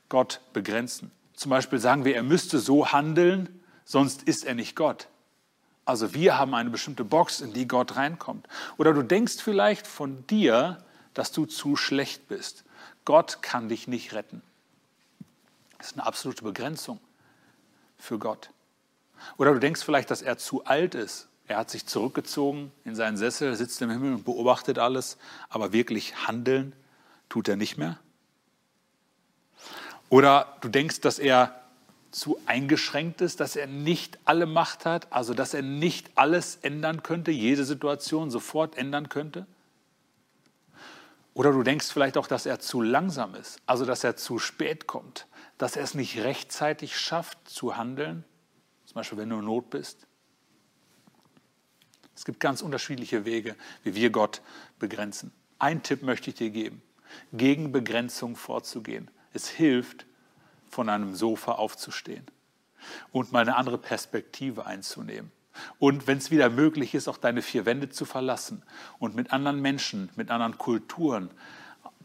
Gott 0.09 0.41
begrenzen. 0.53 1.11
Zum 1.33 1.49
Beispiel 1.49 1.79
sagen 1.79 2.03
wir, 2.03 2.15
er 2.15 2.23
müsste 2.23 2.59
so 2.59 2.91
handeln, 2.91 3.61
sonst 3.85 4.23
ist 4.23 4.45
er 4.45 4.55
nicht 4.55 4.75
Gott. 4.75 5.07
Also 5.85 6.13
wir 6.13 6.37
haben 6.37 6.53
eine 6.53 6.69
bestimmte 6.69 7.03
Box, 7.03 7.41
in 7.41 7.53
die 7.53 7.67
Gott 7.67 7.95
reinkommt. 7.95 8.47
Oder 8.77 8.93
du 8.93 9.03
denkst 9.03 9.41
vielleicht 9.41 9.87
von 9.87 10.25
dir, 10.27 10.83
dass 11.13 11.31
du 11.31 11.45
zu 11.45 11.75
schlecht 11.75 12.27
bist 12.27 12.63
Gott 13.05 13.41
kann 13.41 13.69
dich 13.69 13.87
nicht 13.87 14.13
retten. 14.13 14.41
Das 15.77 15.87
ist 15.87 15.93
eine 15.93 16.05
absolute 16.05 16.43
Begrenzung 16.43 16.99
für 17.97 18.19
Gott. 18.19 18.51
Oder 19.37 19.53
du 19.53 19.59
denkst 19.59 19.83
vielleicht, 19.83 20.11
dass 20.11 20.21
er 20.21 20.37
zu 20.37 20.65
alt 20.65 20.95
ist. 20.95 21.27
Er 21.47 21.57
hat 21.57 21.69
sich 21.69 21.85
zurückgezogen 21.85 22.71
in 22.85 22.95
seinen 22.95 23.17
Sessel, 23.17 23.55
sitzt 23.55 23.81
im 23.81 23.89
Himmel 23.89 24.13
und 24.13 24.25
beobachtet 24.25 24.79
alles, 24.79 25.17
aber 25.49 25.73
wirklich 25.73 26.27
handeln 26.27 26.73
tut 27.29 27.47
er 27.47 27.55
nicht 27.55 27.77
mehr. 27.77 27.99
Oder 30.09 30.57
du 30.61 30.69
denkst, 30.69 31.01
dass 31.01 31.19
er 31.19 31.61
zu 32.11 32.37
eingeschränkt 32.45 33.21
ist, 33.21 33.39
dass 33.39 33.55
er 33.55 33.67
nicht 33.67 34.19
alle 34.25 34.45
Macht 34.45 34.85
hat, 34.85 35.11
also 35.11 35.33
dass 35.33 35.53
er 35.53 35.61
nicht 35.61 36.11
alles 36.15 36.57
ändern 36.61 37.03
könnte, 37.03 37.31
jede 37.31 37.63
Situation 37.63 38.29
sofort 38.29 38.77
ändern 38.77 39.09
könnte. 39.09 39.45
Oder 41.33 41.51
du 41.51 41.63
denkst 41.63 41.87
vielleicht 41.87 42.17
auch, 42.17 42.27
dass 42.27 42.45
er 42.45 42.59
zu 42.59 42.81
langsam 42.81 43.35
ist, 43.35 43.59
also 43.65 43.85
dass 43.85 44.03
er 44.03 44.15
zu 44.17 44.37
spät 44.37 44.87
kommt, 44.87 45.27
dass 45.57 45.75
er 45.75 45.83
es 45.83 45.93
nicht 45.93 46.19
rechtzeitig 46.19 46.97
schafft 46.97 47.37
zu 47.47 47.77
handeln, 47.77 48.25
zum 48.85 48.95
Beispiel 48.95 49.17
wenn 49.17 49.29
du 49.29 49.39
in 49.39 49.45
Not 49.45 49.69
bist. 49.69 50.07
Es 52.15 52.25
gibt 52.25 52.39
ganz 52.39 52.61
unterschiedliche 52.61 53.25
Wege, 53.25 53.55
wie 53.83 53.95
wir 53.95 54.09
Gott 54.09 54.41
begrenzen. 54.77 55.31
Ein 55.57 55.81
Tipp 55.83 56.03
möchte 56.03 56.29
ich 56.29 56.35
dir 56.35 56.49
geben. 56.49 56.81
gegen 57.33 57.71
Begrenzung 57.73 58.37
vorzugehen. 58.37 59.11
Es 59.33 59.49
hilft, 59.49 60.05
von 60.69 60.87
einem 60.87 61.15
Sofa 61.15 61.53
aufzustehen 61.53 62.25
und 63.11 63.31
mal 63.31 63.41
eine 63.41 63.55
andere 63.55 63.77
Perspektive 63.77 64.65
einzunehmen. 64.65 65.31
Und 65.79 66.07
wenn 66.07 66.17
es 66.17 66.31
wieder 66.31 66.49
möglich 66.49 66.93
ist, 66.93 67.07
auch 67.07 67.17
deine 67.17 67.41
vier 67.41 67.65
Wände 67.65 67.89
zu 67.89 68.05
verlassen 68.05 68.63
und 68.99 69.15
mit 69.15 69.33
anderen 69.33 69.61
Menschen, 69.61 70.09
mit 70.15 70.31
anderen 70.31 70.57
Kulturen 70.57 71.29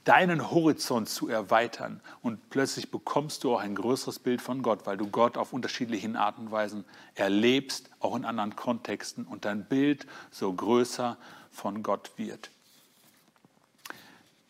deinen 0.06 0.52
Horizont 0.52 1.08
zu 1.08 1.28
erweitern. 1.28 2.00
Und 2.22 2.48
plötzlich 2.48 2.90
bekommst 2.92 3.42
du 3.42 3.54
auch 3.54 3.60
ein 3.60 3.74
größeres 3.74 4.20
Bild 4.20 4.40
von 4.40 4.62
Gott, 4.62 4.86
weil 4.86 4.96
du 4.96 5.08
Gott 5.08 5.36
auf 5.36 5.52
unterschiedlichen 5.52 6.14
Arten 6.14 6.42
und 6.42 6.52
Weisen 6.52 6.84
erlebst, 7.14 7.90
auch 7.98 8.14
in 8.14 8.24
anderen 8.24 8.54
Kontexten, 8.54 9.24
und 9.24 9.44
dein 9.44 9.64
Bild 9.64 10.06
so 10.30 10.52
größer 10.52 11.16
von 11.50 11.82
Gott 11.82 12.12
wird. 12.16 12.50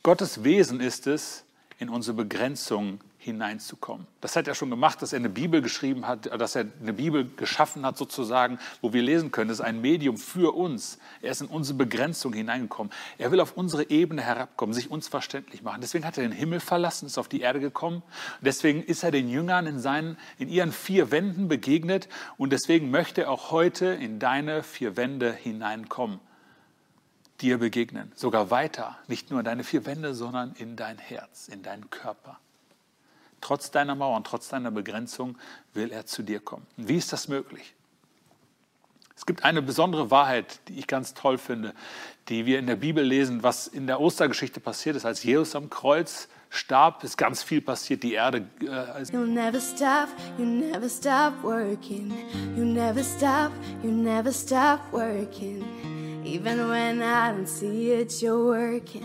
Gottes 0.02 0.44
Wesen 0.44 0.80
ist 0.80 1.06
es, 1.06 1.44
in 1.78 1.88
unsere 1.88 2.16
Begrenzung 2.16 3.00
hineinzukommen. 3.26 4.06
Das 4.20 4.36
hat 4.36 4.46
er 4.48 4.54
schon 4.54 4.70
gemacht, 4.70 5.02
dass 5.02 5.12
er 5.12 5.18
eine 5.18 5.28
Bibel 5.28 5.60
geschrieben 5.60 6.06
hat, 6.06 6.26
dass 6.40 6.54
er 6.54 6.66
eine 6.80 6.92
Bibel 6.92 7.28
geschaffen 7.36 7.84
hat 7.84 7.98
sozusagen, 7.98 8.58
wo 8.80 8.92
wir 8.92 9.02
lesen 9.02 9.32
können. 9.32 9.48
Das 9.48 9.58
ist 9.58 9.64
ein 9.64 9.80
Medium 9.80 10.16
für 10.16 10.54
uns. 10.54 10.98
Er 11.20 11.32
ist 11.32 11.40
in 11.40 11.48
unsere 11.48 11.76
Begrenzung 11.76 12.32
hineingekommen. 12.32 12.92
Er 13.18 13.32
will 13.32 13.40
auf 13.40 13.56
unsere 13.56 13.90
Ebene 13.90 14.22
herabkommen, 14.22 14.72
sich 14.72 14.90
uns 14.90 15.08
verständlich 15.08 15.62
machen. 15.62 15.80
Deswegen 15.80 16.04
hat 16.04 16.16
er 16.16 16.22
den 16.22 16.32
Himmel 16.32 16.60
verlassen, 16.60 17.06
ist 17.06 17.18
auf 17.18 17.28
die 17.28 17.40
Erde 17.40 17.58
gekommen. 17.58 18.02
Deswegen 18.40 18.82
ist 18.82 19.02
er 19.02 19.10
den 19.10 19.28
Jüngern 19.28 19.66
in, 19.66 19.80
seinen, 19.80 20.16
in 20.38 20.48
ihren 20.48 20.70
vier 20.72 21.10
Wänden 21.10 21.48
begegnet. 21.48 22.08
Und 22.38 22.52
deswegen 22.52 22.90
möchte 22.90 23.22
er 23.22 23.30
auch 23.30 23.50
heute 23.50 23.86
in 23.86 24.20
deine 24.20 24.62
vier 24.62 24.96
Wände 24.96 25.32
hineinkommen 25.32 26.20
dir 27.40 27.58
begegnen. 27.58 28.12
Sogar 28.14 28.50
weiter, 28.50 28.96
nicht 29.08 29.30
nur 29.30 29.40
in 29.40 29.44
deine 29.44 29.64
vier 29.64 29.84
Wände, 29.84 30.14
sondern 30.14 30.54
in 30.54 30.76
dein 30.76 30.96
Herz, 30.96 31.48
in 31.48 31.62
deinen 31.62 31.90
Körper. 31.90 32.38
Trotz 33.40 33.70
deiner 33.70 33.94
Mauern, 33.94 34.24
trotz 34.24 34.48
deiner 34.48 34.70
Begrenzung 34.70 35.36
will 35.74 35.90
er 35.92 36.06
zu 36.06 36.22
dir 36.22 36.40
kommen. 36.40 36.66
Wie 36.76 36.96
ist 36.96 37.12
das 37.12 37.28
möglich? 37.28 37.74
Es 39.16 39.24
gibt 39.24 39.44
eine 39.44 39.62
besondere 39.62 40.10
Wahrheit, 40.10 40.60
die 40.68 40.78
ich 40.78 40.86
ganz 40.86 41.14
toll 41.14 41.38
finde, 41.38 41.72
die 42.28 42.44
wir 42.44 42.58
in 42.58 42.66
der 42.66 42.76
Bibel 42.76 43.02
lesen, 43.02 43.42
was 43.42 43.66
in 43.66 43.86
der 43.86 44.00
Ostergeschichte 44.00 44.60
passiert 44.60 44.94
ist, 44.94 45.06
als 45.06 45.22
Jesus 45.22 45.56
am 45.56 45.70
Kreuz 45.70 46.28
starb, 46.50 47.02
ist 47.02 47.16
ganz 47.16 47.42
viel 47.42 47.60
passiert. 47.60 48.02
Die 48.02 48.12
Erde. 48.12 48.46
Äh, 48.60 49.02
you'll 49.04 49.26
never 49.26 49.60
stop, 49.60 50.08
you 50.38 50.44
never 50.44 50.88
stop 50.88 51.32
working. 51.42 52.12
You 52.56 52.64
never 52.64 53.02
stop, 53.02 53.52
you 53.82 53.90
never 53.90 54.32
stop 54.32 54.80
working. 54.92 55.64
Even 56.24 56.68
when 56.68 57.00
I 57.00 57.30
don't 57.30 57.46
see 57.46 57.92
it, 57.92 58.10
you're 58.20 58.36
working. 58.36 59.04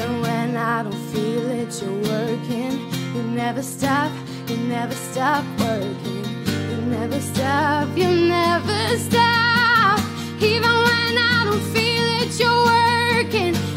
Even 0.00 0.22
when 0.22 0.56
I 0.56 0.82
don't 0.82 0.94
feel 1.12 1.50
it, 1.50 1.82
you're 1.82 1.92
working. 1.92 2.88
You 3.14 3.22
never 3.22 3.62
stop, 3.62 4.10
you 4.48 4.56
never 4.56 4.94
stop 4.94 5.44
working. 5.58 6.24
You 6.70 6.76
never 6.86 7.20
stop, 7.20 7.86
you 7.94 8.08
never 8.08 8.96
stop. 8.96 10.00
Even 10.40 10.72
when 10.88 11.14
I 11.18 11.42
don't 11.44 11.60
feel 11.74 12.06
it, 12.22 12.40
you're 12.40 12.64
working. 12.64 13.69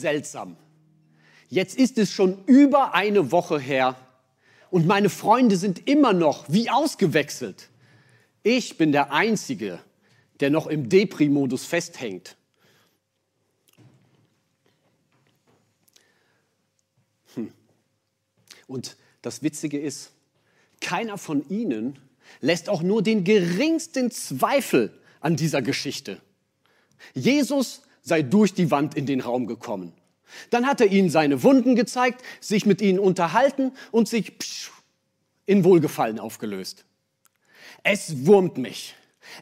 Seltsam. 0.00 0.56
Jetzt 1.48 1.76
ist 1.76 1.98
es 1.98 2.10
schon 2.12 2.44
über 2.46 2.94
eine 2.94 3.32
Woche 3.32 3.58
her 3.58 3.96
und 4.70 4.86
meine 4.86 5.10
Freunde 5.10 5.56
sind 5.56 5.88
immer 5.88 6.12
noch 6.12 6.44
wie 6.48 6.70
ausgewechselt. 6.70 7.68
Ich 8.42 8.78
bin 8.78 8.92
der 8.92 9.12
Einzige, 9.12 9.80
der 10.38 10.50
noch 10.50 10.66
im 10.66 10.88
Depri-Modus 10.88 11.64
festhängt. 11.64 12.36
Hm. 17.34 17.52
Und 18.66 18.96
das 19.22 19.42
Witzige 19.42 19.78
ist, 19.78 20.12
keiner 20.80 21.18
von 21.18 21.46
ihnen 21.50 21.98
lässt 22.40 22.68
auch 22.68 22.82
nur 22.82 23.02
den 23.02 23.24
geringsten 23.24 24.10
Zweifel 24.10 24.92
an 25.20 25.36
dieser 25.36 25.62
Geschichte. 25.62 26.20
Jesus 27.12 27.82
sei 28.02 28.22
durch 28.22 28.54
die 28.54 28.70
Wand 28.70 28.96
in 28.96 29.06
den 29.06 29.20
Raum 29.20 29.46
gekommen. 29.46 29.92
Dann 30.50 30.66
hat 30.66 30.80
er 30.80 30.86
ihnen 30.86 31.10
seine 31.10 31.42
Wunden 31.42 31.74
gezeigt, 31.76 32.22
sich 32.40 32.66
mit 32.66 32.80
ihnen 32.80 32.98
unterhalten 32.98 33.72
und 33.90 34.08
sich 34.08 34.32
in 35.46 35.64
Wohlgefallen 35.64 36.20
aufgelöst. 36.20 36.84
Es 37.82 38.26
wurmt 38.26 38.58
mich. 38.58 38.94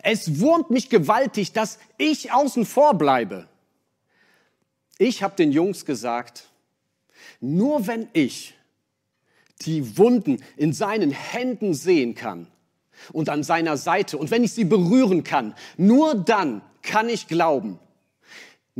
Es 0.02 0.40
wurmt 0.40 0.70
mich 0.70 0.88
gewaltig, 0.88 1.52
dass 1.52 1.78
ich 1.96 2.32
außen 2.32 2.64
vor 2.64 2.94
bleibe. 2.94 3.48
Ich 4.98 5.22
habe 5.22 5.36
den 5.36 5.52
Jungs 5.52 5.84
gesagt, 5.84 6.48
nur 7.40 7.86
wenn 7.86 8.08
ich 8.12 8.54
die 9.62 9.98
Wunden 9.98 10.42
in 10.56 10.72
seinen 10.72 11.10
Händen 11.10 11.74
sehen 11.74 12.14
kann 12.14 12.46
und 13.12 13.28
an 13.28 13.42
seiner 13.42 13.76
Seite 13.76 14.18
und 14.18 14.30
wenn 14.30 14.44
ich 14.44 14.52
sie 14.52 14.64
berühren 14.64 15.24
kann, 15.24 15.54
nur 15.76 16.14
dann 16.14 16.62
kann 16.82 17.08
ich 17.08 17.28
glauben. 17.28 17.78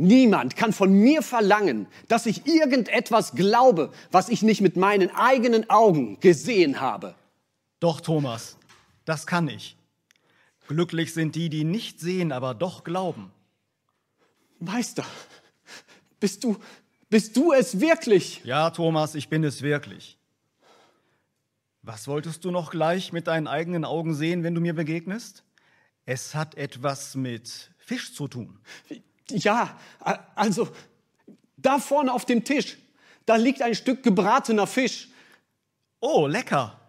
Niemand 0.01 0.55
kann 0.55 0.71
von 0.71 0.93
mir 0.93 1.21
verlangen, 1.21 1.85
dass 2.07 2.25
ich 2.25 2.47
irgendetwas 2.47 3.33
glaube, 3.33 3.91
was 4.11 4.29
ich 4.29 4.41
nicht 4.41 4.61
mit 4.61 4.77
meinen 4.77 5.13
eigenen 5.13 5.69
Augen 5.69 6.17
gesehen 6.21 6.79
habe. 6.79 7.15
Doch, 7.81 7.99
Thomas, 7.99 8.55
das 9.03 9.27
kann 9.27 9.49
ich. 9.49 9.75
Glücklich 10.69 11.13
sind 11.13 11.35
die, 11.35 11.49
die 11.49 11.65
nicht 11.65 11.99
sehen, 11.99 12.31
aber 12.31 12.53
doch 12.53 12.85
glauben. 12.85 13.29
Meister, 14.59 15.03
bist 16.21 16.45
du, 16.45 16.55
bist 17.09 17.35
du 17.35 17.51
es 17.51 17.81
wirklich? 17.81 18.41
Ja, 18.45 18.69
Thomas, 18.69 19.15
ich 19.15 19.27
bin 19.27 19.43
es 19.43 19.61
wirklich. 19.61 20.17
Was 21.81 22.07
wolltest 22.07 22.45
du 22.45 22.51
noch 22.51 22.71
gleich 22.71 23.11
mit 23.11 23.27
deinen 23.27 23.47
eigenen 23.47 23.83
Augen 23.83 24.13
sehen, 24.13 24.43
wenn 24.43 24.55
du 24.55 24.61
mir 24.61 24.73
begegnest? 24.73 25.43
Es 26.05 26.35
hat 26.35 26.55
etwas 26.55 27.15
mit 27.15 27.71
Fisch 27.79 28.13
zu 28.13 28.29
tun. 28.29 28.59
Ja, 29.29 29.77
also 30.35 30.69
da 31.57 31.79
vorne 31.79 32.13
auf 32.13 32.25
dem 32.25 32.43
Tisch, 32.43 32.77
da 33.25 33.35
liegt 33.35 33.61
ein 33.61 33.75
Stück 33.75 34.03
gebratener 34.03 34.67
Fisch. 34.67 35.09
Oh, 35.99 36.27
lecker. 36.27 36.79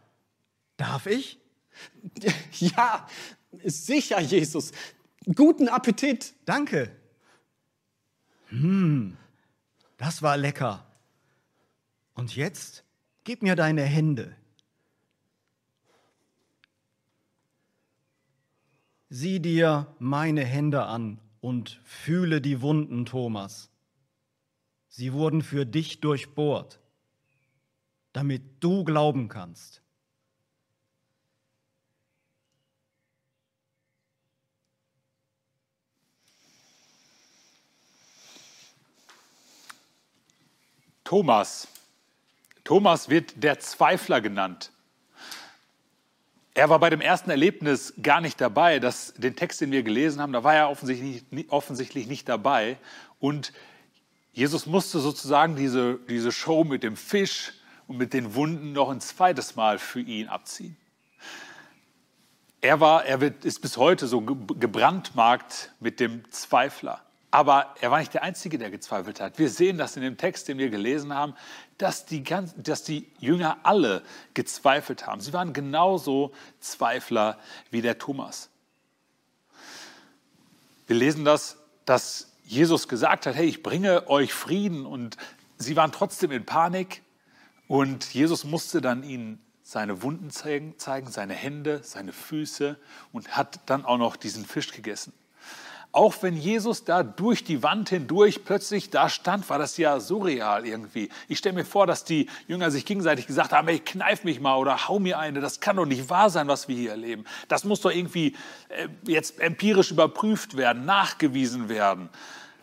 Darf 0.76 1.06
ich? 1.06 1.38
Ja, 2.52 3.08
sicher, 3.64 4.20
Jesus. 4.20 4.72
Guten 5.34 5.68
Appetit. 5.68 6.34
Danke. 6.44 6.94
Hm, 8.48 9.16
das 9.96 10.22
war 10.22 10.36
lecker. 10.36 10.84
Und 12.14 12.36
jetzt 12.36 12.84
gib 13.24 13.42
mir 13.42 13.56
deine 13.56 13.82
Hände. 13.82 14.36
Sieh 19.08 19.40
dir 19.40 19.94
meine 19.98 20.44
Hände 20.44 20.84
an 20.84 21.18
und 21.40 21.80
fühle 21.84 22.40
die 22.40 22.60
Wunden, 22.60 23.06
Thomas. 23.06 23.70
Sie 24.88 25.12
wurden 25.12 25.42
für 25.42 25.66
dich 25.66 26.00
durchbohrt, 26.00 26.80
damit 28.12 28.42
du 28.60 28.84
glauben 28.84 29.28
kannst. 29.28 29.82
Thomas. 41.04 41.66
Thomas 42.62 43.08
wird 43.08 43.42
der 43.42 43.58
Zweifler 43.58 44.20
genannt. 44.20 44.72
Er 46.54 46.68
war 46.68 46.78
bei 46.80 46.90
dem 46.90 47.00
ersten 47.00 47.30
Erlebnis 47.30 47.94
gar 48.02 48.20
nicht 48.20 48.40
dabei. 48.40 48.80
Das, 48.80 49.14
den 49.16 49.36
Text, 49.36 49.60
den 49.60 49.70
wir 49.70 49.82
gelesen 49.82 50.20
haben, 50.20 50.32
da 50.32 50.42
war 50.42 50.54
er 50.54 50.70
offensichtlich, 50.70 51.24
nicht- 51.30 51.50
offensichtlich 51.50 52.06
nicht 52.06 52.28
dabei. 52.28 52.76
Und 53.20 53.52
Jesus 54.32 54.66
musste 54.66 54.98
sozusagen 55.00 55.56
diese, 55.56 55.98
diese 56.08 56.32
Show 56.32 56.64
mit 56.64 56.82
dem 56.82 56.96
Fisch 56.96 57.52
und 57.86 57.98
mit 57.98 58.12
den 58.12 58.34
Wunden 58.34 58.72
noch 58.72 58.90
ein 58.90 59.00
zweites 59.00 59.56
Mal 59.56 59.78
für 59.78 60.00
ihn 60.00 60.28
abziehen. 60.28 60.76
Er, 62.60 62.80
war, 62.80 63.04
er 63.06 63.20
wird, 63.20 63.44
ist 63.44 63.60
bis 63.60 63.76
heute 63.76 64.06
so 64.06 64.20
ge- 64.20 64.56
gebrandmarkt 64.58 65.72
mit 65.80 65.98
dem 65.98 66.30
Zweifler. 66.30 67.00
Aber 67.30 67.74
er 67.80 67.90
war 67.90 68.00
nicht 68.00 68.12
der 68.12 68.22
Einzige, 68.24 68.58
der 68.58 68.70
gezweifelt 68.70 69.20
hat. 69.20 69.38
Wir 69.38 69.50
sehen 69.50 69.78
das 69.78 69.96
in 69.96 70.02
dem 70.02 70.16
Text, 70.16 70.48
den 70.48 70.58
wir 70.58 70.68
gelesen 70.68 71.14
haben, 71.14 71.34
dass 71.78 72.04
die, 72.04 72.24
ganz, 72.24 72.54
dass 72.56 72.82
die 72.82 73.06
Jünger 73.20 73.58
alle 73.62 74.02
gezweifelt 74.34 75.06
haben. 75.06 75.20
Sie 75.20 75.32
waren 75.32 75.52
genauso 75.52 76.32
Zweifler 76.58 77.38
wie 77.70 77.82
der 77.82 77.98
Thomas. 77.98 78.50
Wir 80.88 80.96
lesen 80.96 81.24
das, 81.24 81.56
dass 81.84 82.32
Jesus 82.44 82.88
gesagt 82.88 83.26
hat, 83.26 83.36
hey, 83.36 83.46
ich 83.46 83.62
bringe 83.62 84.08
euch 84.08 84.32
Frieden 84.32 84.84
und 84.84 85.16
sie 85.56 85.76
waren 85.76 85.92
trotzdem 85.92 86.32
in 86.32 86.44
Panik 86.44 87.02
und 87.68 88.12
Jesus 88.12 88.42
musste 88.42 88.80
dann 88.80 89.04
ihnen 89.04 89.40
seine 89.62 90.02
Wunden 90.02 90.30
zeigen, 90.30 90.76
zeigen, 90.78 91.12
seine 91.12 91.34
Hände, 91.34 91.80
seine 91.84 92.12
Füße 92.12 92.76
und 93.12 93.36
hat 93.36 93.60
dann 93.66 93.84
auch 93.84 93.98
noch 93.98 94.16
diesen 94.16 94.44
Fisch 94.44 94.72
gegessen. 94.72 95.12
Auch 95.92 96.14
wenn 96.22 96.36
Jesus 96.36 96.84
da 96.84 97.02
durch 97.02 97.42
die 97.42 97.64
Wand 97.64 97.88
hindurch 97.88 98.44
plötzlich 98.44 98.90
da 98.90 99.08
stand, 99.08 99.50
war 99.50 99.58
das 99.58 99.76
ja 99.76 99.98
surreal 99.98 100.64
irgendwie. 100.64 101.08
Ich 101.26 101.38
stelle 101.38 101.56
mir 101.56 101.64
vor, 101.64 101.84
dass 101.84 102.04
die 102.04 102.28
Jünger 102.46 102.70
sich 102.70 102.84
gegenseitig 102.84 103.26
gesagt 103.26 103.50
haben, 103.50 103.66
hey, 103.66 103.80
kneif 103.80 104.22
mich 104.22 104.40
mal 104.40 104.56
oder 104.56 104.86
hau 104.86 105.00
mir 105.00 105.18
eine. 105.18 105.40
Das 105.40 105.58
kann 105.58 105.76
doch 105.76 105.86
nicht 105.86 106.08
wahr 106.08 106.30
sein, 106.30 106.46
was 106.46 106.68
wir 106.68 106.76
hier 106.76 106.90
erleben. 106.92 107.24
Das 107.48 107.64
muss 107.64 107.80
doch 107.80 107.90
irgendwie 107.90 108.36
äh, 108.68 108.86
jetzt 109.02 109.40
empirisch 109.40 109.90
überprüft 109.90 110.56
werden, 110.56 110.84
nachgewiesen 110.84 111.68
werden. 111.68 112.08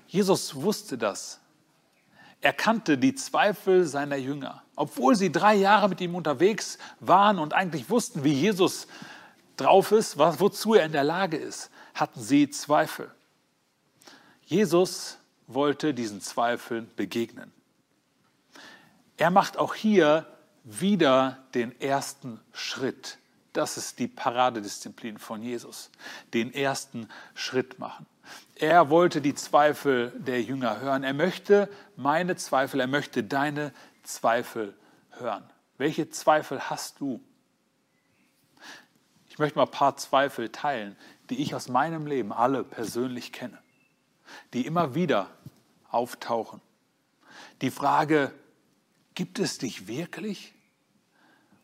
Jesus 0.08 0.56
wusste 0.56 0.98
das. 0.98 1.42
Er 2.40 2.54
kannte 2.54 2.98
die 2.98 3.14
Zweifel 3.14 3.84
seiner 3.86 4.16
Jünger. 4.16 4.64
Obwohl 4.78 5.16
sie 5.16 5.34
drei 5.34 5.56
Jahre 5.56 5.90
mit 5.90 6.00
ihm 6.00 6.16
unterwegs 6.16 6.78
waren 7.02 7.40
und 7.40 7.54
eigentlich 7.54 7.90
wussten, 7.90 8.24
wie 8.24 8.32
Jesus 8.32 8.88
drauf 9.58 9.92
ist, 9.92 10.18
wozu 10.18 10.76
er 10.76 10.86
in 10.86 10.94
der 10.94 11.04
Lage 11.04 11.36
ist, 11.36 11.72
hatten 11.94 12.22
sie 12.22 12.50
Zweifel. 12.50 13.12
Jesus 14.48 15.18
wollte 15.46 15.94
diesen 15.94 16.22
Zweifeln 16.22 16.90
begegnen. 16.96 17.52
Er 19.18 19.30
macht 19.30 19.58
auch 19.58 19.76
hier 19.76 20.26
wieder 20.64 21.44
den 21.54 21.78
ersten 21.82 22.40
Schritt. 22.54 23.18
Das 23.52 23.76
ist 23.76 24.00
die 24.00 24.08
Paradedisziplin 24.08 25.18
von 25.18 25.44
Jesus. 25.44 25.92
Den 26.34 26.54
ersten 26.54 27.10
Schritt 27.36 27.78
machen. 27.78 28.06
Er 28.56 28.90
wollte 28.90 29.20
die 29.20 29.36
Zweifel 29.36 30.14
der 30.18 30.42
Jünger 30.42 30.80
hören. 30.80 31.04
Er 31.04 31.14
möchte 31.14 31.70
meine 31.98 32.38
Zweifel, 32.38 32.80
er 32.80 32.88
möchte 32.88 33.26
deine 33.26 33.74
Zweifel 34.04 34.78
hören. 35.12 35.44
Welche 35.78 36.10
Zweifel 36.10 36.70
hast 36.70 37.02
du? 37.02 37.22
Ich 39.28 39.40
möchte 39.40 39.58
mal 39.58 39.66
ein 39.66 39.72
paar 39.72 39.98
Zweifel 39.98 40.50
teilen, 40.50 40.96
die 41.30 41.42
ich 41.42 41.54
aus 41.54 41.68
meinem 41.68 42.08
Leben 42.08 42.32
alle 42.32 42.64
persönlich 42.64 43.34
kenne, 43.34 43.60
die 44.54 44.66
immer 44.66 44.96
wieder 44.96 45.30
auftauchen. 45.90 46.62
Die 47.62 47.72
Frage, 47.72 48.34
gibt 49.16 49.40
es 49.40 49.58
dich 49.58 49.88
wirklich? 49.88 50.54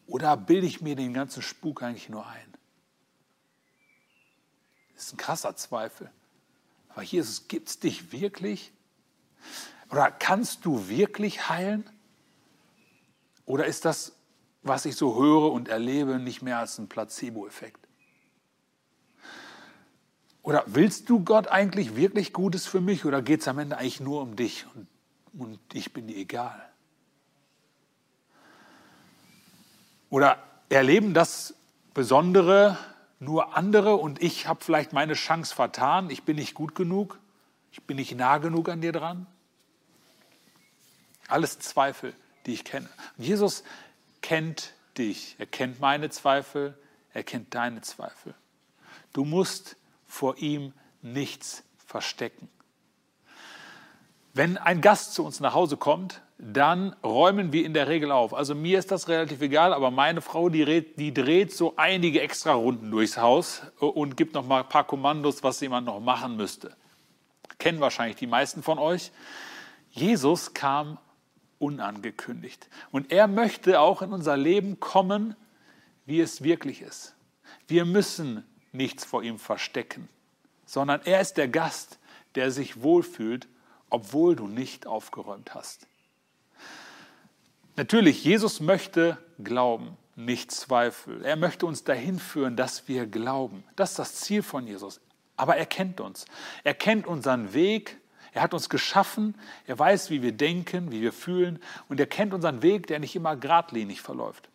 Oder 0.08 0.36
bilde 0.38 0.68
ich 0.68 0.82
mir 0.82 0.96
den 0.96 1.14
ganzen 1.14 1.42
Spuk 1.42 1.82
eigentlich 1.84 2.10
nur 2.10 2.26
ein? 2.28 2.54
Das 4.96 5.06
ist 5.06 5.14
ein 5.14 5.18
krasser 5.18 5.56
Zweifel. 5.56 6.12
Aber 6.90 7.04
Jesus, 7.04 7.48
gibt 7.48 7.70
es 7.70 7.80
dich 7.80 8.12
wirklich? 8.12 8.72
Oder 9.90 10.12
kannst 10.12 10.66
du 10.66 10.88
wirklich 10.88 11.50
heilen? 11.50 11.90
Oder 13.46 13.66
ist 13.66 13.86
das, 13.86 14.14
was 14.62 14.86
ich 14.86 14.96
so 14.96 15.22
höre 15.22 15.52
und 15.52 15.68
erlebe, 15.68 16.20
nicht 16.20 16.42
mehr 16.42 16.60
als 16.60 16.78
ein 16.78 16.88
Placebo-Effekt? 16.88 17.83
Oder 20.44 20.66
willst 20.68 21.10
du 21.10 21.24
Gott 21.24 21.48
eigentlich 21.48 21.96
wirklich 21.96 22.34
Gutes 22.34 22.68
für 22.68 22.82
mich 22.82 23.06
oder 23.06 23.22
geht 23.22 23.42
es 23.42 23.48
am 23.48 23.60
Ende 23.60 23.78
eigentlich 23.78 24.02
nur 24.02 24.22
um 24.22 24.36
dich 24.36 24.66
und, 24.76 24.88
und 25.40 25.60
ich 25.74 25.94
bin 25.94 26.08
dir 26.08 26.18
egal? 26.18 26.70
Oder 30.10 30.38
erleben 30.70 31.14
das 31.14 31.56
Besondere 31.94 32.78
nur 33.20 33.56
andere 33.56 33.96
und 33.96 34.22
ich 34.22 34.48
habe 34.48 34.64
vielleicht 34.64 34.92
meine 34.92 35.14
Chance 35.14 35.56
vertan, 35.56 36.10
ich 36.10 36.24
bin 36.24 36.36
nicht 36.36 36.54
gut 36.54 36.76
genug, 36.76 37.20
ich 37.72 37.82
bin 37.84 37.96
nicht 37.96 38.14
nah 38.16 38.38
genug 38.38 38.68
an 38.68 38.82
dir 38.82 38.92
dran? 38.92 39.26
Alles 41.30 41.58
Zweifel, 41.60 42.14
die 42.46 42.54
ich 42.54 42.66
kenne. 42.66 42.90
Und 43.18 43.24
Jesus 43.24 43.64
kennt 44.22 44.74
dich, 44.98 45.38
er 45.40 45.46
kennt 45.46 45.80
meine 45.80 46.10
Zweifel, 46.10 46.78
er 47.14 47.24
kennt 47.24 47.56
deine 47.56 47.82
Zweifel. 47.82 48.36
Du 49.14 49.24
musst 49.24 49.78
vor 50.14 50.38
ihm 50.38 50.74
nichts 51.02 51.64
verstecken. 51.76 52.48
Wenn 54.36 54.58
ein 54.60 54.80
Gast 54.80 55.16
zu 55.16 55.26
uns 55.26 55.40
nach 55.40 55.56
Hause 55.56 55.76
kommt, 55.76 56.22
dann 56.38 56.96
räumen 57.04 57.52
wir 57.52 57.66
in 57.66 57.74
der 57.74 57.88
Regel 57.88 58.12
auf. 58.12 58.34
Also 58.34 58.54
mir 58.54 58.78
ist 58.78 58.92
das 58.92 59.08
relativ 59.08 59.42
egal, 59.42 59.74
aber 59.74 59.90
meine 59.90 60.22
Frau, 60.22 60.50
die 60.50 60.66
dreht, 60.66 61.00
die 61.00 61.14
dreht 61.14 61.52
so 61.52 61.74
einige 61.78 62.22
extra 62.22 62.54
Runden 62.54 62.92
durchs 62.92 63.18
Haus 63.18 63.64
und 63.80 64.16
gibt 64.16 64.36
noch 64.36 64.46
mal 64.46 64.62
ein 64.62 64.70
paar 64.70 64.86
Kommandos, 64.86 65.42
was 65.42 65.60
jemand 65.62 65.88
noch 65.88 66.00
machen 66.00 66.38
müsste. 66.38 66.76
Kennen 67.58 67.80
wahrscheinlich 67.80 68.18
die 68.18 68.28
meisten 68.28 68.62
von 68.62 68.78
euch. 68.78 69.12
Jesus 69.90 70.54
kam 70.54 71.00
unangekündigt 71.58 72.70
und 72.92 73.12
er 73.12 73.28
möchte 73.28 73.80
auch 73.80 74.04
in 74.04 74.14
unser 74.14 74.38
Leben 74.38 74.80
kommen, 74.80 75.36
wie 76.06 76.22
es 76.22 76.44
wirklich 76.44 76.82
ist. 76.84 77.16
Wir 77.68 77.86
müssen 77.86 78.44
nichts 78.74 79.06
vor 79.06 79.24
ihm 79.24 79.40
verstecken, 79.40 80.10
sondern 80.66 81.02
er 81.06 81.22
ist 81.22 81.38
der 81.38 81.48
Gast, 81.48 82.00
der 82.36 82.52
sich 82.52 82.82
wohlfühlt, 82.82 83.48
obwohl 83.90 84.36
du 84.36 84.48
nicht 84.48 84.88
aufgeräumt 84.88 85.54
hast. 85.54 85.88
Natürlich, 87.76 88.24
Jesus 88.24 88.60
möchte 88.60 89.18
glauben, 89.44 89.98
nicht 90.16 90.52
Zweifel. 90.52 91.24
Er 91.26 91.36
möchte 91.36 91.66
uns 91.66 91.84
dahin 91.84 92.20
führen, 92.20 92.56
dass 92.56 92.88
wir 92.88 93.08
glauben. 93.08 93.64
Das 93.76 93.92
ist 93.92 94.00
das 94.00 94.16
Ziel 94.16 94.44
von 94.44 94.68
Jesus. 94.68 95.02
Aber 95.38 95.58
er 95.58 95.66
kennt 95.66 96.00
uns. 96.00 96.26
Er 96.64 96.76
kennt 96.76 97.08
unseren 97.08 97.54
Weg. 97.54 97.98
Er 98.32 98.44
hat 98.44 98.54
uns 98.54 98.70
geschaffen. 98.70 99.36
Er 99.66 99.78
weiß, 99.78 100.12
wie 100.12 100.22
wir 100.22 100.34
denken, 100.34 100.92
wie 100.92 101.02
wir 101.02 101.14
fühlen. 101.14 101.60
Und 101.90 102.00
er 102.00 102.06
kennt 102.06 102.34
unseren 102.34 102.62
Weg, 102.62 102.88
der 102.88 103.00
nicht 103.00 103.16
immer 103.16 103.36
geradlinig 103.36 104.02
verläuft. 104.02 104.50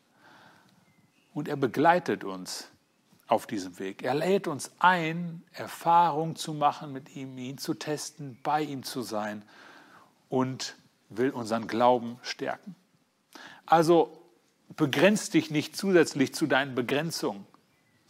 Und 1.35 1.49
er 1.49 1.57
begleitet 1.57 2.23
uns 2.23 2.69
auf 3.29 3.47
diesem 3.47 3.79
Weg. 3.79 4.03
Er 4.03 4.15
lädt 4.15 4.49
uns 4.49 4.73
ein, 4.79 5.43
Erfahrung 5.53 6.35
zu 6.35 6.55
machen 6.55 6.93
mit 6.93 7.15
ihm, 7.15 7.37
ihn 7.37 7.59
zu 7.59 7.75
testen, 7.75 8.39
bei 8.43 8.63
ihm 8.63 8.83
zu 8.83 9.03
sein 9.03 9.43
und 10.31 10.75
will 11.11 11.31
unseren 11.31 11.69
Glauben 11.69 12.19
stärken. 12.23 12.75
Also 13.67 14.19
begrenz 14.77 15.29
dich 15.29 15.51
nicht 15.51 15.77
zusätzlich 15.77 16.35
zu 16.35 16.47
deinen 16.47 16.75
Begrenzungen, 16.75 17.47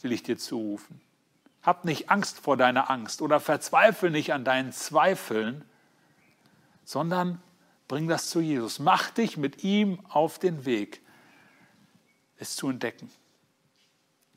will 0.01 0.13
ich 0.13 0.23
dir 0.23 0.39
zurufen. 0.39 1.01
Hab 1.63 1.85
nicht 1.85 2.11
Angst 2.11 2.39
vor 2.39 2.57
deiner 2.57 2.89
Angst 2.89 3.21
oder 3.21 3.41
verzweifle 3.41 4.11
nicht 4.11 4.33
an 4.33 4.45
deinen 4.45 4.73
Zweifeln, 4.73 5.65
sondern 6.85 7.43
bring 7.89 8.07
das 8.07 8.31
zu 8.31 8.41
Jesus. 8.41 8.79
Mach 8.79 9.11
dich 9.11 9.37
mit 9.37 9.65
ihm 9.65 9.99
auf 10.09 10.39
den 10.39 10.65
Weg, 10.65 11.03
es 12.39 12.55
zu 12.55 12.69
entdecken. 12.69 13.11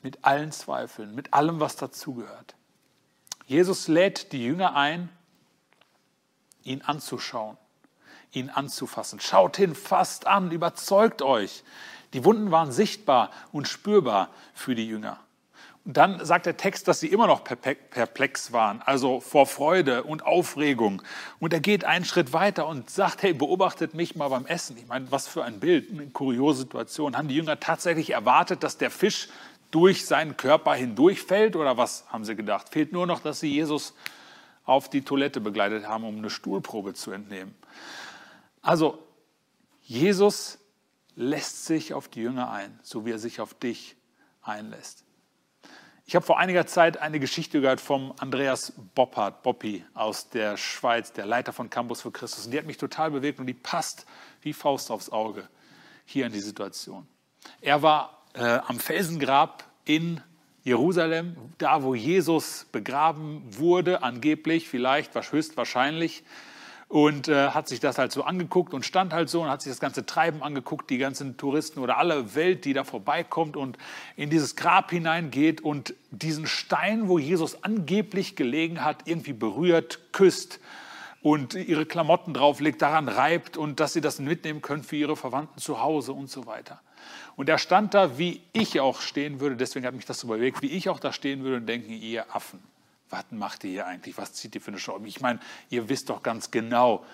Mit 0.03 0.23
allen 0.23 0.51
Zweifeln, 0.51 1.13
mit 1.13 1.33
allem, 1.33 1.59
was 1.59 1.75
dazugehört. 1.75 2.55
Jesus 3.45 3.87
lädt 3.87 4.31
die 4.31 4.43
Jünger 4.43 4.75
ein, 4.75 5.09
ihn 6.63 6.81
anzuschauen, 6.81 7.57
ihn 8.31 8.49
anzufassen. 8.49 9.19
Schaut 9.19 9.57
hin, 9.57 9.75
fasst 9.75 10.27
an, 10.27 10.51
überzeugt 10.51 11.21
euch. 11.21 11.63
Die 12.13 12.25
Wunden 12.25 12.51
waren 12.51 12.71
sichtbar 12.71 13.31
und 13.51 13.67
spürbar 13.67 14.29
für 14.53 14.75
die 14.75 14.87
Jünger. 14.87 15.19
Und 15.83 15.97
dann 15.97 16.23
sagt 16.23 16.45
der 16.45 16.57
Text, 16.57 16.87
dass 16.87 16.99
sie 16.99 17.07
immer 17.07 17.25
noch 17.25 17.43
perplex 17.43 18.51
waren, 18.51 18.83
also 18.85 19.19
vor 19.19 19.47
Freude 19.47 20.03
und 20.03 20.23
Aufregung. 20.23 21.01
Und 21.39 21.53
er 21.53 21.59
geht 21.59 21.85
einen 21.85 22.05
Schritt 22.05 22.33
weiter 22.33 22.67
und 22.67 22.91
sagt, 22.91 23.23
hey, 23.23 23.33
beobachtet 23.33 23.95
mich 23.95 24.15
mal 24.15 24.29
beim 24.29 24.45
Essen. 24.45 24.77
Ich 24.77 24.87
meine, 24.87 25.11
was 25.11 25.27
für 25.27 25.43
ein 25.43 25.59
Bild, 25.59 25.89
eine 25.89 26.05
kuriose 26.07 26.59
Situation. 26.59 27.17
Haben 27.17 27.29
die 27.29 27.35
Jünger 27.35 27.59
tatsächlich 27.59 28.11
erwartet, 28.11 28.63
dass 28.63 28.77
der 28.77 28.91
Fisch 28.91 29.29
durch 29.71 30.05
seinen 30.05 30.37
Körper 30.37 30.73
hindurchfällt 30.73 31.55
oder 31.55 31.77
was 31.77 32.05
haben 32.09 32.25
sie 32.25 32.35
gedacht? 32.35 32.69
Fehlt 32.69 32.91
nur 32.91 33.07
noch, 33.07 33.21
dass 33.21 33.39
sie 33.39 33.51
Jesus 33.51 33.93
auf 34.63 34.89
die 34.89 35.01
Toilette 35.01 35.41
begleitet 35.41 35.87
haben, 35.87 36.03
um 36.03 36.17
eine 36.17 36.29
Stuhlprobe 36.29 36.93
zu 36.93 37.11
entnehmen. 37.11 37.55
Also 38.61 38.99
Jesus 39.81 40.59
lässt 41.15 41.65
sich 41.65 41.93
auf 41.93 42.07
die 42.07 42.21
Jünger 42.21 42.51
ein, 42.51 42.79
so 42.83 43.05
wie 43.05 43.11
er 43.11 43.19
sich 43.19 43.41
auf 43.41 43.53
dich 43.53 43.95
einlässt. 44.41 45.03
Ich 46.05 46.15
habe 46.15 46.25
vor 46.25 46.39
einiger 46.39 46.67
Zeit 46.67 46.97
eine 46.97 47.19
Geschichte 47.19 47.61
gehört 47.61 47.79
vom 47.79 48.13
Andreas 48.19 48.73
Boppard, 48.95 49.43
Boppi 49.43 49.85
aus 49.93 50.29
der 50.29 50.57
Schweiz, 50.57 51.13
der 51.13 51.25
Leiter 51.25 51.53
von 51.53 51.69
Campus 51.69 52.01
für 52.01 52.11
Christus. 52.11 52.45
Und 52.45 52.51
die 52.51 52.57
hat 52.57 52.65
mich 52.65 52.77
total 52.77 53.11
bewegt 53.11 53.39
und 53.39 53.45
die 53.45 53.53
passt 53.53 54.05
wie 54.41 54.51
Faust 54.51 54.91
aufs 54.91 55.09
Auge 55.09 55.47
hier 56.05 56.25
in 56.25 56.33
die 56.33 56.41
Situation. 56.41 57.07
Er 57.61 57.81
war 57.81 58.20
äh, 58.33 58.59
am 58.67 58.79
Felsengrab 58.79 59.63
in 59.85 60.21
Jerusalem, 60.63 61.35
da 61.57 61.83
wo 61.83 61.95
Jesus 61.95 62.67
begraben 62.71 63.41
wurde, 63.49 64.03
angeblich, 64.03 64.69
vielleicht, 64.69 65.13
höchstwahrscheinlich 65.31 66.23
und 66.91 67.29
äh, 67.29 67.49
hat 67.49 67.69
sich 67.69 67.79
das 67.79 67.97
halt 67.97 68.11
so 68.11 68.23
angeguckt 68.23 68.73
und 68.73 68.85
stand 68.85 69.13
halt 69.13 69.29
so 69.29 69.41
und 69.41 69.49
hat 69.49 69.61
sich 69.61 69.71
das 69.71 69.79
ganze 69.79 70.05
Treiben 70.05 70.43
angeguckt, 70.43 70.89
die 70.89 70.97
ganzen 70.97 71.37
Touristen 71.37 71.79
oder 71.79 71.97
alle 71.97 72.35
Welt, 72.35 72.65
die 72.65 72.73
da 72.73 72.83
vorbeikommt 72.83 73.55
und 73.55 73.77
in 74.17 74.29
dieses 74.29 74.57
Grab 74.57 74.91
hineingeht 74.91 75.61
und 75.61 75.93
diesen 76.11 76.47
Stein, 76.47 77.07
wo 77.07 77.17
Jesus 77.17 77.63
angeblich 77.63 78.35
gelegen 78.35 78.83
hat, 78.83 79.03
irgendwie 79.05 79.31
berührt, 79.31 79.99
küsst 80.11 80.59
und 81.21 81.53
ihre 81.53 81.85
Klamotten 81.85 82.33
drauflegt, 82.33 82.81
daran 82.81 83.07
reibt 83.07 83.57
und 83.57 83.79
dass 83.79 83.93
sie 83.93 84.01
das 84.01 84.19
mitnehmen 84.19 84.61
können 84.61 84.83
für 84.83 84.95
ihre 84.95 85.15
Verwandten 85.15 85.59
zu 85.59 85.81
Hause 85.81 86.13
und 86.13 86.29
so 86.29 86.45
weiter. 86.45 86.81
Und 87.35 87.49
er 87.49 87.57
stand 87.57 87.93
da, 87.93 88.17
wie 88.17 88.41
ich 88.53 88.79
auch 88.79 89.01
stehen 89.01 89.39
würde, 89.39 89.55
deswegen 89.55 89.85
hat 89.85 89.93
mich 89.93 90.05
das 90.05 90.19
so 90.19 90.27
überlegt, 90.27 90.61
wie 90.61 90.67
ich 90.67 90.89
auch 90.89 90.99
da 90.99 91.13
stehen 91.13 91.43
würde 91.43 91.57
und 91.57 91.67
denken, 91.67 91.91
ihr 91.91 92.35
Affen 92.35 92.59
was 93.11 93.25
macht 93.31 93.63
ihr 93.63 93.71
hier 93.71 93.87
eigentlich? 93.87 94.17
Was 94.17 94.33
zieht 94.33 94.55
ihr 94.55 94.61
für 94.61 94.71
eine 94.71 94.79
Show? 94.79 94.99
Ich 95.05 95.21
meine, 95.21 95.39
ihr 95.69 95.89
wisst 95.89 96.09
doch 96.09 96.23
ganz 96.23 96.49
genau, 96.49 97.05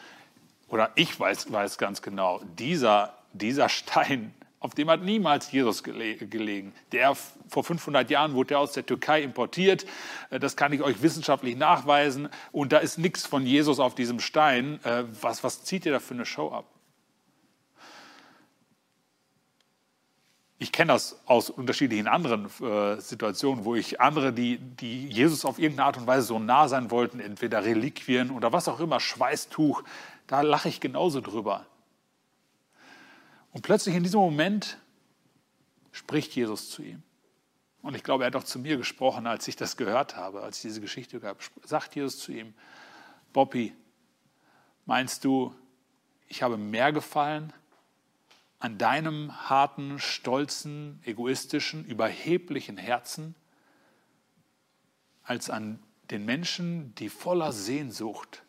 oder 0.70 0.92
ich 0.96 1.20
weiß, 1.20 1.52
weiß 1.52 1.78
ganz 1.78 2.02
genau, 2.02 2.42
dieser, 2.58 3.18
dieser 3.34 3.70
Stein, 3.70 4.34
auf 4.68 4.76
dem 4.76 4.90
hat 4.90 5.02
niemals 5.02 5.50
Jesus 5.52 5.82
gelegen. 5.82 6.74
Der 6.92 7.16
vor 7.16 7.64
500 7.64 8.10
Jahren 8.10 8.34
wurde 8.34 8.50
der 8.50 8.60
aus 8.60 8.74
der 8.74 8.86
Türkei 8.86 9.22
importiert. 9.22 9.86
Äh, 10.30 10.40
das 10.40 10.58
kann 10.58 10.74
ich 10.74 10.82
euch 10.82 11.02
wissenschaftlich 11.02 11.56
nachweisen. 11.56 12.28
Und 12.52 12.74
da 12.74 12.80
ist 12.80 12.98
nichts 12.98 13.26
von 13.26 13.46
Jesus 13.46 13.80
auf 13.80 13.96
diesem 13.96 14.20
Stein. 14.20 14.84
Äh, 14.84 15.06
was, 15.22 15.44
was 15.46 15.64
zieht 15.64 15.86
ihr 15.86 15.94
da 15.94 16.00
für 16.00 16.16
eine 16.16 16.26
Show 16.26 16.52
ab? 16.52 16.66
Ich 20.60 20.74
kenne 20.74 20.92
das 20.92 21.22
aus 21.28 21.50
unterschiedlichen 21.50 22.08
anderen 22.08 22.48
äh, 22.60 23.00
Situationen, 23.00 23.64
wo 23.64 23.76
ich 23.76 24.02
andere, 24.02 24.34
die, 24.34 24.58
die 24.58 25.08
Jesus 25.08 25.46
auf 25.46 25.60
irgendeine 25.60 25.86
Art 25.86 25.98
und 25.98 26.08
Weise 26.08 26.28
so 26.28 26.40
nah 26.40 26.68
sein 26.68 26.92
wollten, 26.92 27.22
entweder 27.22 27.64
Reliquien 27.64 28.32
oder 28.32 28.52
was 28.52 28.68
auch 28.68 28.82
immer, 28.82 29.00
Schweißtuch, 29.00 29.84
da 30.26 30.42
lache 30.42 30.68
ich 30.68 30.82
genauso 30.82 31.22
drüber. 31.22 31.68
Und 33.58 33.64
plötzlich 33.64 33.96
in 33.96 34.04
diesem 34.04 34.20
Moment 34.20 34.78
spricht 35.92 36.36
Jesus 36.36 36.70
zu 36.70 36.84
ihm. 36.84 37.02
Und 37.82 37.96
ich 37.96 38.04
glaube, 38.04 38.24
er 38.24 38.28
hat 38.28 38.36
auch 38.36 38.44
zu 38.44 38.60
mir 38.60 38.78
gesprochen, 38.78 39.26
als 39.26 39.48
ich 39.48 39.56
das 39.56 39.78
gehört 39.78 40.16
habe, 40.16 40.44
als 40.44 40.58
ich 40.58 40.62
diese 40.62 40.80
Geschichte 40.80 41.20
gab. 41.20 41.40
Sagt 41.64 41.96
Jesus 41.96 42.20
zu 42.20 42.32
ihm, 42.32 42.54
Bobby, 43.34 43.74
meinst 44.86 45.26
du, 45.26 45.56
ich 46.28 46.44
habe 46.44 46.56
mehr 46.56 46.92
gefallen 46.94 47.52
an 48.60 48.78
deinem 48.78 49.50
harten, 49.50 49.98
stolzen, 49.98 51.02
egoistischen, 51.04 51.84
überheblichen 51.84 52.78
Herzen 52.78 53.34
als 55.24 55.50
an 55.50 55.80
den 56.12 56.26
Menschen, 56.26 56.94
die 56.94 57.10
voller 57.10 57.52
Sehnsucht 57.52 58.44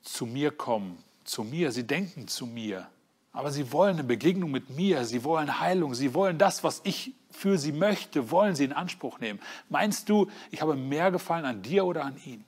zu 0.00 0.26
mir 0.26 0.52
kommen, 0.52 1.02
zu 1.24 1.42
mir, 1.42 1.72
sie 1.72 1.88
denken 1.88 2.28
zu 2.28 2.46
mir, 2.46 2.88
aber 3.32 3.50
sie 3.52 3.72
wollen 3.72 3.94
eine 3.94 4.04
Begegnung 4.04 4.50
mit 4.50 4.70
mir, 4.70 5.04
sie 5.04 5.22
wollen 5.24 5.60
Heilung, 5.60 5.94
sie 5.94 6.14
wollen 6.14 6.38
das, 6.38 6.64
was 6.64 6.80
ich 6.84 7.14
für 7.30 7.58
sie 7.58 7.72
möchte, 7.72 8.30
wollen 8.30 8.54
sie 8.54 8.64
in 8.64 8.72
Anspruch 8.72 9.20
nehmen. 9.20 9.40
Meinst 9.68 10.08
du, 10.08 10.28
ich 10.50 10.62
habe 10.62 10.74
mehr 10.74 11.10
gefallen 11.10 11.44
an 11.44 11.62
dir 11.62 11.84
oder 11.84 12.04
an 12.04 12.16
ihm? 12.24 12.44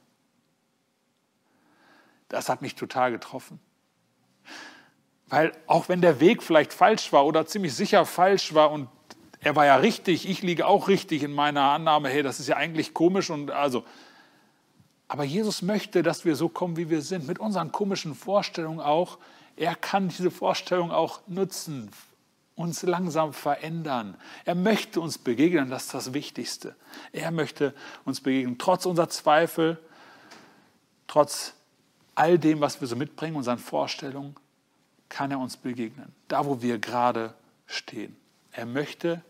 Das 2.29 2.49
hat 2.49 2.62
mich 2.62 2.75
total 2.75 3.12
getroffen. 3.12 3.61
Weil 5.29 5.53
auch 5.66 5.88
wenn 5.88 6.01
der 6.01 6.18
Weg 6.18 6.42
vielleicht 6.42 6.73
falsch 6.73 7.12
war 7.12 7.25
oder 7.27 7.47
ziemlich 7.47 7.75
sicher 7.75 8.05
falsch 8.05 8.55
war 8.55 8.71
und 8.71 8.88
er 9.40 9.57
war 9.57 9.66
ja 9.66 9.77
richtig, 9.77 10.29
ich 10.29 10.42
liege 10.42 10.66
auch 10.66 10.88
richtig 10.88 11.23
in 11.23 11.33
meiner 11.33 11.62
Annahme, 11.62 12.09
hey, 12.09 12.23
das 12.23 12.40
ist 12.40 12.49
ja 12.49 12.57
eigentlich 12.57 12.95
komisch 12.95 13.31
und 13.31 13.51
also. 13.51 13.85
Aber 15.09 15.25
Jesus 15.25 15.62
möchte, 15.62 16.03
dass 16.03 16.25
wir 16.25 16.37
so 16.37 16.49
kommen, 16.49 16.77
wie 16.77 16.90
wir 16.90 17.03
sind, 17.03 17.27
mit 17.27 17.38
unseren 17.38 17.71
komischen 17.73 18.14
Vorstellungen 18.14 18.81
auch. 18.81 19.18
Er 19.57 19.75
kann 19.75 20.09
diese 20.09 20.31
Vorstellung 20.31 20.91
auch 20.91 21.21
nutzen, 21.27 21.91
uns 22.55 22.83
langsam 22.83 23.33
verändern. 23.33 24.17
Er 24.45 24.55
möchte 24.55 25.01
uns 25.01 25.19
begegnen, 25.19 25.71
das 25.71 25.85
ist 25.85 25.95
das 25.95 26.12
Wichtigste. 26.12 26.77
Er 27.12 27.31
möchte 27.31 27.75
uns 28.05 28.21
begegnen, 28.21 28.59
trotz 28.59 28.87
unserer 28.87 29.09
Zweifel, 29.09 29.79
trotz 31.07 31.55
all 32.15 32.38
dem, 32.38 32.61
was 32.61 32.81
wir 32.81 32.88
so 32.88 32.97
mitbringen, 32.97 33.37
unseren 33.37 33.59
Vorstellungen 33.59 34.37
kann 35.09 35.31
er 35.31 35.38
uns 35.38 35.57
begegnen, 35.57 36.12
da 36.29 36.47
wo 36.47 36.62
wir 36.62 36.79
gerade 36.79 37.35
stehen. 37.67 38.17
Er 38.53 38.67
möchte 38.67 39.23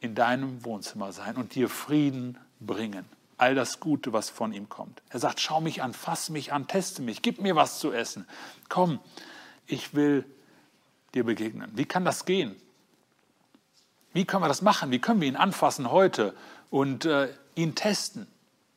in 0.00 0.14
deinem 0.14 0.64
Wohnzimmer 0.64 1.12
sein 1.12 1.36
und 1.36 1.54
dir 1.54 1.68
Frieden 1.68 2.38
bringen. 2.60 3.04
All 3.36 3.54
das 3.54 3.80
Gute, 3.80 4.12
was 4.12 4.30
von 4.30 4.52
ihm 4.52 4.68
kommt. 4.68 5.02
Er 5.08 5.18
sagt, 5.18 5.40
schau 5.40 5.60
mich 5.60 5.82
an, 5.82 5.92
fass 5.92 6.30
mich 6.30 6.52
an, 6.52 6.66
teste 6.66 7.02
mich, 7.02 7.20
gib 7.22 7.40
mir 7.40 7.56
was 7.56 7.78
zu 7.78 7.92
essen. 7.92 8.26
Komm, 8.68 9.00
ich 9.66 9.94
will 9.94 10.24
dir 11.14 11.24
begegnen. 11.24 11.70
Wie 11.74 11.84
kann 11.84 12.04
das 12.04 12.24
gehen? 12.24 12.56
Wie 14.12 14.24
können 14.24 14.42
wir 14.42 14.48
das 14.48 14.62
machen? 14.62 14.90
Wie 14.90 15.00
können 15.00 15.20
wir 15.20 15.28
ihn 15.28 15.36
anfassen 15.36 15.90
heute 15.90 16.34
und 16.70 17.04
äh, 17.04 17.28
ihn 17.54 17.74
testen? 17.74 18.26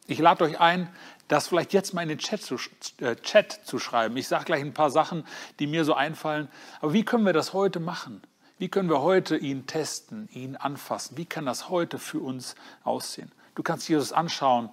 Ich 0.08 0.19
lade 0.19 0.43
euch 0.43 0.60
ein, 0.60 0.89
das 1.28 1.50
vielleicht 1.50 1.73
jetzt 1.73 1.93
mal 1.93 2.02
in 2.02 2.10
den 2.10 2.17
Chat 2.17 2.41
zu, 2.41 2.58
äh, 3.00 3.15
Chat 3.17 3.52
zu 3.65 3.78
schreiben. 3.78 4.15
Ich 4.17 4.28
sage 4.28 4.45
gleich 4.45 4.62
ein 4.62 4.73
paar 4.73 4.89
Sachen, 4.89 5.26
die 5.60 5.67
mir 5.67 5.84
so 5.84 5.93
einfallen. 5.93 6.47
Aber 6.80 6.93
wie 6.93 7.04
können 7.04 7.26
wir 7.26 7.34
das 7.34 7.54
heute 7.54 7.80
machen? 7.80 8.21
Wie 8.58 8.69
können 8.69 8.89
wir 8.89 9.02
heute 9.02 9.38
ihn 9.38 9.67
testen, 9.67 10.30
ihn 10.32 10.56
anfassen? 10.56 11.17
Wie 11.17 11.26
kann 11.26 11.45
das 11.45 11.69
heute 11.69 12.00
für 12.00 12.19
uns 12.19 12.56
aussehen? 12.84 13.32
Du 13.54 13.63
kannst 13.63 13.88
Jesus 13.89 14.12
anschauen 14.13 14.69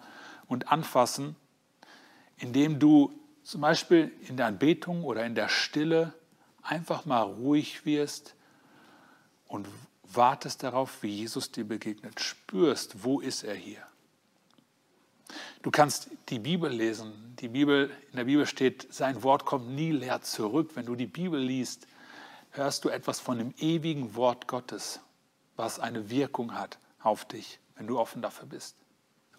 und 0.46 0.70
anfassen, 0.70 1.36
indem 2.38 2.78
du 2.78 3.12
zum 3.44 3.60
Beispiel 3.60 4.10
in 4.26 4.36
der 4.36 4.46
Anbetung 4.46 5.04
oder 5.04 5.24
in 5.24 5.34
der 5.34 5.48
Stille 5.48 6.12
einfach 6.62 7.04
mal 7.04 7.22
ruhig 7.22 7.84
wirst 7.84 8.34
und 9.46 9.68
wartest 10.02 10.62
darauf, 10.62 11.02
wie 11.02 11.10
Jesus 11.10 11.52
dir 11.52 11.64
begegnet. 11.64 12.20
Spürst, 12.20 13.04
wo 13.04 13.20
ist 13.20 13.44
er 13.44 13.54
hier? 13.54 13.82
Du 15.62 15.70
kannst 15.70 16.08
die 16.28 16.38
Bibel 16.38 16.70
lesen. 16.70 17.36
Die 17.40 17.48
Bibel, 17.48 17.90
in 18.10 18.16
der 18.16 18.24
Bibel 18.24 18.46
steht, 18.46 18.92
sein 18.92 19.22
Wort 19.22 19.44
kommt 19.44 19.70
nie 19.70 19.92
leer 19.92 20.22
zurück. 20.22 20.72
Wenn 20.74 20.86
du 20.86 20.94
die 20.94 21.06
Bibel 21.06 21.40
liest, 21.40 21.86
hörst 22.50 22.84
du 22.84 22.88
etwas 22.88 23.20
von 23.20 23.38
dem 23.38 23.54
ewigen 23.58 24.14
Wort 24.14 24.46
Gottes, 24.48 25.00
was 25.56 25.80
eine 25.80 26.10
Wirkung 26.10 26.54
hat 26.54 26.78
auf 27.00 27.24
dich, 27.24 27.58
wenn 27.76 27.86
du 27.86 27.98
offen 27.98 28.22
dafür 28.22 28.46
bist. 28.46 28.76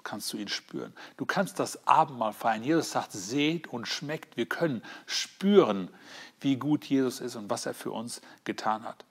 Kannst 0.05 0.31
du 0.31 0.37
ihn 0.37 0.47
spüren. 0.47 0.93
Du 1.17 1.25
kannst 1.25 1.59
das 1.59 1.87
Abendmahl 1.87 2.31
feiern. 2.31 2.63
Jesus 2.63 2.91
sagt, 2.91 3.11
seht 3.11 3.67
und 3.67 3.87
schmeckt. 3.87 4.37
Wir 4.37 4.45
können 4.45 4.83
spüren, 5.07 5.89
wie 6.41 6.57
gut 6.57 6.85
Jesus 6.85 7.19
ist 7.19 7.35
und 7.35 7.49
was 7.49 7.65
er 7.65 7.73
für 7.73 7.89
uns 7.89 8.21
getan 8.43 8.83
hat. 8.83 9.03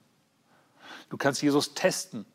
Du 1.10 1.16
kannst 1.16 1.42
Jesus 1.42 1.74
testen, 1.74 2.26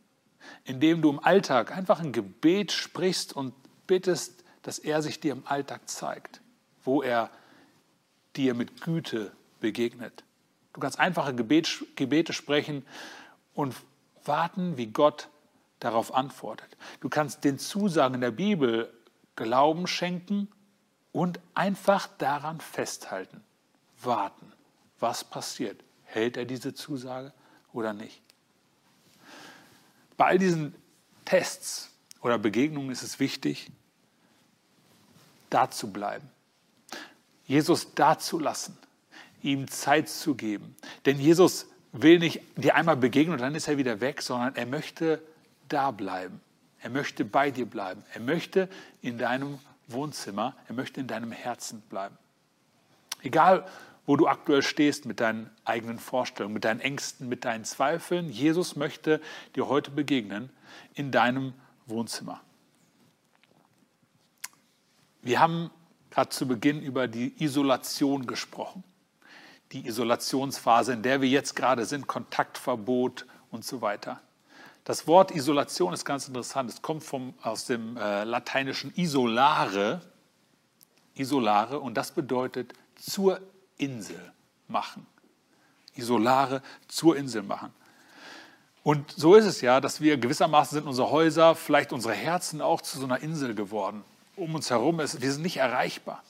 indem 0.66 1.02
du 1.02 1.10
im 1.10 1.24
Alltag 1.24 1.72
einfach 1.72 2.02
ein 2.02 2.12
Gebet 2.12 2.74
sprichst 2.74 3.32
und 3.32 3.54
bittest, 3.88 4.44
dass 4.62 4.78
er 4.78 5.02
sich 5.02 5.22
dir 5.22 5.32
im 5.32 5.48
Alltag 5.48 5.88
zeigt, 5.88 6.42
wo 6.84 7.02
er 7.02 7.30
dir 8.36 8.54
mit 8.56 8.82
Güte 8.82 9.32
begegnet. 9.62 10.26
Du 10.74 10.82
kannst 10.82 11.00
einfache 11.00 11.34
Gebet, 11.34 11.86
Gebete 11.96 12.34
sprechen 12.34 12.86
und 13.54 13.74
warten, 14.26 14.76
wie 14.76 14.88
Gott 14.88 15.30
darauf 15.80 16.14
antwortet. 16.14 16.78
Du 17.00 17.10
kannst 17.10 17.44
den 17.44 17.60
Zusagen 17.60 18.22
der 18.22 18.32
Bibel 18.32 18.94
Glauben 19.36 19.88
schenken 19.88 20.50
und 21.12 21.40
einfach 21.54 22.08
daran 22.18 22.60
festhalten, 22.60 23.42
warten, 24.02 24.52
was 25.00 25.24
passiert. 25.24 25.82
Hält 26.04 26.38
er 26.38 26.46
diese 26.46 26.74
Zusage 26.74 27.32
oder 27.72 27.94
nicht? 27.94 28.22
Bei 30.18 30.26
all 30.26 30.38
diesen 30.38 30.76
Tests 31.24 31.90
oder 32.22 32.38
Begegnungen 32.38 32.92
ist 32.92 33.04
es 33.04 33.20
wichtig, 33.20 33.72
da 35.50 35.72
zu 35.72 35.92
bleiben. 35.92 36.30
Jesus 37.46 37.94
da 37.96 38.20
zu 38.20 38.40
lassen, 38.40 38.78
ihm 39.42 39.68
Zeit 39.70 40.10
zu 40.10 40.36
geben. 40.36 40.76
Denn 41.06 41.20
Jesus 41.20 41.68
will 41.92 42.20
nicht 42.20 42.42
dir 42.58 42.76
einmal 42.76 42.98
begegnen 42.98 43.34
und 43.34 43.42
dann 43.42 43.56
ist 43.56 43.68
er 43.68 43.78
wieder 43.78 44.02
weg, 44.02 44.22
sondern 44.22 44.56
er 44.56 44.66
möchte 44.66 45.22
da 45.70 45.92
bleiben. 45.92 46.42
Er 46.82 46.90
möchte 46.90 47.26
bei 47.26 47.52
dir 47.52 47.66
bleiben. 47.66 48.04
Er 48.14 48.22
möchte 48.22 48.70
in 49.02 49.18
deinem 49.18 49.60
Wohnzimmer, 49.88 50.56
er 50.68 50.76
möchte 50.76 51.00
in 51.00 51.08
deinem 51.08 51.32
Herzen 51.32 51.82
bleiben. 51.82 52.18
Egal, 53.22 53.66
wo 54.06 54.16
du 54.16 54.28
aktuell 54.28 54.64
stehst 54.64 55.06
mit 55.06 55.20
deinen 55.20 55.50
eigenen 55.66 56.00
Vorstellungen, 56.00 56.54
mit 56.54 56.66
deinen 56.66 56.80
Ängsten, 56.80 57.30
mit 57.30 57.46
deinen 57.46 57.66
Zweifeln, 57.66 58.30
Jesus 58.32 58.76
möchte 58.76 59.22
dir 59.56 59.68
heute 59.68 59.92
begegnen 59.92 60.50
in 60.94 61.12
deinem 61.12 61.54
Wohnzimmer. 61.86 62.42
Wir 65.22 65.40
haben 65.40 65.70
gerade 66.10 66.30
zu 66.30 66.48
Beginn 66.48 66.82
über 66.82 67.08
die 67.08 67.44
Isolation 67.44 68.26
gesprochen. 68.26 68.84
Die 69.74 69.86
Isolationsphase, 69.86 70.94
in 70.94 71.04
der 71.04 71.22
wir 71.22 71.30
jetzt 71.30 71.56
gerade 71.56 71.86
sind, 71.86 72.08
Kontaktverbot 72.08 73.28
und 73.52 73.64
so 73.64 73.82
weiter. 73.82 74.22
Das 74.90 75.06
Wort 75.06 75.30
Isolation 75.30 75.94
ist 75.94 76.04
ganz 76.04 76.28
interessant. 76.28 76.68
Es 76.68 76.82
kommt 76.82 77.04
vom, 77.04 77.36
aus 77.44 77.66
dem 77.66 77.96
äh, 77.96 78.24
lateinischen 78.24 78.92
isolare, 78.96 80.02
isolare 81.14 81.80
und 81.80 81.94
das 81.94 82.10
bedeutet 82.10 82.74
zur 82.96 83.40
Insel 83.78 84.34
machen. 84.68 85.06
Isolare 85.94 86.64
zur 86.88 87.18
Insel 87.18 87.44
machen. 87.44 87.72
Und 88.82 89.12
so 89.12 89.36
ist 89.36 89.46
es 89.46 89.62
ja, 89.62 89.80
dass 89.80 90.02
wir 90.02 90.18
gewissermaßen 90.18 90.80
sind 90.80 90.88
unsere 90.88 91.12
Häuser, 91.12 91.54
vielleicht 91.54 91.94
unsere 91.94 92.16
Herzen 92.16 92.60
auch 92.60 92.82
zu 92.82 92.98
so 92.98 93.06
einer 93.06 93.20
Insel 93.20 93.54
geworden. 93.54 94.04
Um 94.36 94.56
uns 94.56 94.72
herum 94.72 95.02
ist, 95.02 95.22
wir 95.22 95.32
sind 95.32 95.44
nicht 95.44 95.58
erreichbar. 95.58 96.24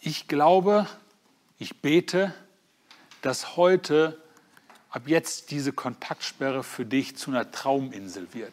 Ich 0.00 0.26
glaube, 0.26 0.88
ich 1.58 1.80
bete, 1.80 2.34
dass 3.22 3.56
heute 3.56 4.20
ab 4.90 5.02
jetzt 5.06 5.50
diese 5.50 5.72
Kontaktsperre 5.72 6.62
für 6.62 6.84
dich 6.84 7.16
zu 7.16 7.30
einer 7.30 7.50
Trauminsel 7.50 8.28
wird. 8.32 8.52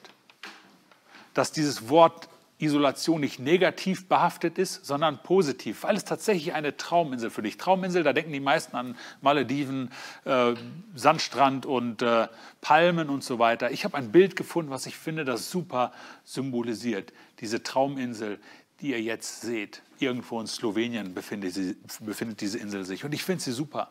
Dass 1.34 1.52
dieses 1.52 1.90
Wort 1.90 2.30
Isolation 2.60 3.22
nicht 3.22 3.40
negativ 3.40 4.08
behaftet 4.08 4.58
ist, 4.58 4.84
sondern 4.86 5.22
positiv, 5.22 5.84
weil 5.84 5.96
es 5.96 6.06
tatsächlich 6.06 6.54
eine 6.54 6.76
Trauminsel 6.76 7.30
für 7.30 7.44
dich. 7.44 7.58
Trauminsel, 7.58 8.02
da 8.02 8.14
denken 8.14 8.34
die 8.34 8.40
meisten 8.40 8.76
an 8.76 8.96
Malediven, 9.22 9.92
äh, 10.26 10.56
Sandstrand 10.96 11.68
und 11.68 12.02
äh, 12.02 12.28
Palmen 12.62 13.10
und 13.10 13.24
so 13.24 13.38
weiter. 13.38 13.70
Ich 13.70 13.84
habe 13.84 13.96
ein 13.96 14.12
Bild 14.12 14.36
gefunden, 14.36 14.72
was 14.72 14.88
ich 14.88 14.98
finde, 14.98 15.24
das 15.24 15.52
super 15.52 15.92
symbolisiert. 16.24 17.14
Diese 17.42 17.62
Trauminsel, 17.62 18.40
die 18.82 18.90
ihr 18.90 19.02
jetzt 19.02 19.42
seht. 19.42 19.84
Irgendwo 20.00 20.42
in 20.42 20.48
Slowenien 20.48 21.14
befindet, 21.14 21.54
sie, 21.54 21.76
befindet 22.00 22.42
diese 22.42 22.58
Insel 22.58 22.86
sich. 22.86 23.06
Und 23.06 23.14
ich 23.14 23.24
finde 23.24 23.44
sie 23.44 23.52
super. 23.52 23.90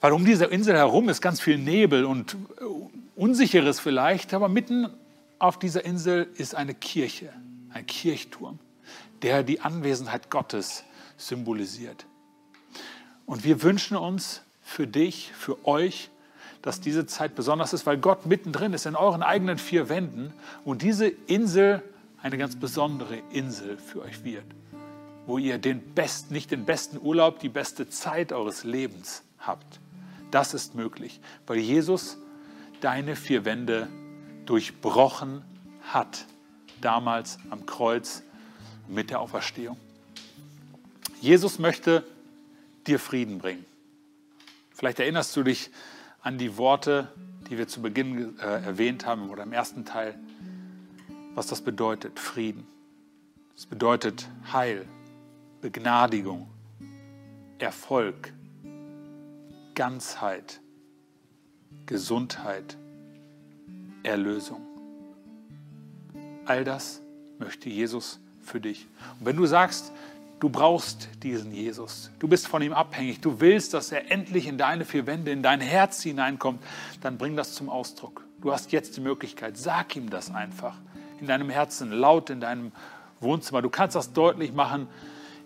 Weil 0.00 0.12
um 0.12 0.24
diese 0.24 0.44
Insel 0.46 0.76
herum 0.76 1.08
ist 1.08 1.20
ganz 1.20 1.40
viel 1.40 1.58
Nebel 1.58 2.04
und 2.04 2.34
äh, 2.34 2.64
Unsicheres 3.16 3.80
vielleicht, 3.80 4.34
aber 4.34 4.48
mitten 4.48 4.90
auf 5.38 5.58
dieser 5.58 5.84
Insel 5.84 6.28
ist 6.36 6.54
eine 6.54 6.74
Kirche, 6.74 7.32
ein 7.70 7.86
Kirchturm, 7.86 8.58
der 9.22 9.42
die 9.42 9.60
Anwesenheit 9.60 10.30
Gottes 10.30 10.84
symbolisiert. 11.16 12.06
Und 13.24 13.44
wir 13.44 13.62
wünschen 13.62 13.96
uns 13.96 14.42
für 14.62 14.86
dich, 14.86 15.32
für 15.36 15.66
euch, 15.66 16.10
dass 16.62 16.80
diese 16.80 17.06
Zeit 17.06 17.34
besonders 17.34 17.72
ist, 17.72 17.86
weil 17.86 17.96
Gott 17.96 18.26
mittendrin 18.26 18.72
ist 18.72 18.86
in 18.86 18.96
euren 18.96 19.22
eigenen 19.22 19.56
vier 19.56 19.88
Wänden 19.88 20.32
und 20.64 20.82
diese 20.82 21.06
Insel 21.06 21.82
eine 22.22 22.38
ganz 22.38 22.56
besondere 22.56 23.18
Insel 23.30 23.78
für 23.78 24.02
euch 24.02 24.24
wird, 24.24 24.44
wo 25.26 25.38
ihr 25.38 25.58
den 25.58 25.80
besten, 25.94 26.34
nicht 26.34 26.50
den 26.50 26.64
besten 26.64 26.98
Urlaub, 27.00 27.38
die 27.38 27.48
beste 27.48 27.88
Zeit 27.88 28.32
eures 28.32 28.64
Lebens 28.64 29.22
habt. 29.38 29.80
Das 30.30 30.54
ist 30.54 30.74
möglich, 30.74 31.20
weil 31.46 31.58
Jesus 31.58 32.18
deine 32.80 33.16
vier 33.16 33.44
Wände 33.44 33.88
durchbrochen 34.44 35.44
hat, 35.82 36.26
damals 36.80 37.38
am 37.50 37.66
Kreuz 37.66 38.22
mit 38.88 39.10
der 39.10 39.20
Auferstehung. 39.20 39.76
Jesus 41.20 41.58
möchte 41.58 42.04
dir 42.86 42.98
Frieden 42.98 43.38
bringen. 43.38 43.64
Vielleicht 44.70 45.00
erinnerst 45.00 45.34
du 45.36 45.42
dich 45.42 45.70
an 46.20 46.38
die 46.38 46.56
Worte, 46.56 47.08
die 47.48 47.58
wir 47.58 47.68
zu 47.68 47.80
Beginn 47.80 48.38
äh, 48.38 48.42
erwähnt 48.42 49.06
haben 49.06 49.30
oder 49.30 49.42
im 49.44 49.52
ersten 49.52 49.84
Teil, 49.84 50.18
was 51.34 51.46
das 51.46 51.62
bedeutet, 51.62 52.18
Frieden. 52.18 52.66
Es 53.56 53.66
bedeutet 53.66 54.28
Heil, 54.52 54.86
Begnadigung, 55.60 56.48
Erfolg, 57.58 58.32
Ganzheit, 59.76 60.62
Gesundheit, 61.84 62.78
Erlösung. 64.02 64.62
All 66.46 66.64
das 66.64 67.02
möchte 67.38 67.68
Jesus 67.68 68.18
für 68.42 68.58
dich. 68.58 68.86
Und 69.20 69.26
wenn 69.26 69.36
du 69.36 69.44
sagst, 69.44 69.92
du 70.40 70.48
brauchst 70.48 71.10
diesen 71.22 71.52
Jesus, 71.52 72.10
du 72.18 72.26
bist 72.26 72.48
von 72.48 72.62
ihm 72.62 72.72
abhängig, 72.72 73.20
du 73.20 73.38
willst, 73.40 73.74
dass 73.74 73.92
er 73.92 74.10
endlich 74.10 74.46
in 74.46 74.56
deine 74.56 74.86
vier 74.86 75.06
Wände, 75.06 75.30
in 75.30 75.42
dein 75.42 75.60
Herz 75.60 76.02
hineinkommt, 76.02 76.62
dann 77.02 77.18
bring 77.18 77.36
das 77.36 77.52
zum 77.52 77.68
Ausdruck. 77.68 78.24
Du 78.40 78.52
hast 78.52 78.72
jetzt 78.72 78.96
die 78.96 79.02
Möglichkeit, 79.02 79.58
sag 79.58 79.94
ihm 79.94 80.08
das 80.08 80.34
einfach 80.34 80.78
in 81.20 81.26
deinem 81.26 81.50
Herzen, 81.50 81.92
laut 81.92 82.30
in 82.30 82.40
deinem 82.40 82.72
Wohnzimmer. 83.20 83.60
Du 83.60 83.68
kannst 83.68 83.94
das 83.94 84.14
deutlich 84.14 84.54
machen, 84.54 84.88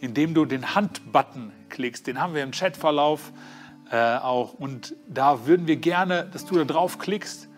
indem 0.01 0.35
du 0.35 0.45
den 0.45 0.77
Handbutton 0.77 1.51
klickst. 1.69 2.07
Den 2.07 2.21
haben 2.21 2.35
wir 2.35 2.45
im 2.45 2.53
Chatverlauf 2.53 3.33
äh, 3.91 4.17
auch. 4.17 4.55
Und 4.55 4.95
da 5.09 5.47
würden 5.47 5.67
wir 5.67 5.77
gerne, 5.77 6.29
dass 6.33 6.47
du 6.47 6.57
da 6.57 6.65
drauf 6.65 6.99
klickst 6.99 7.51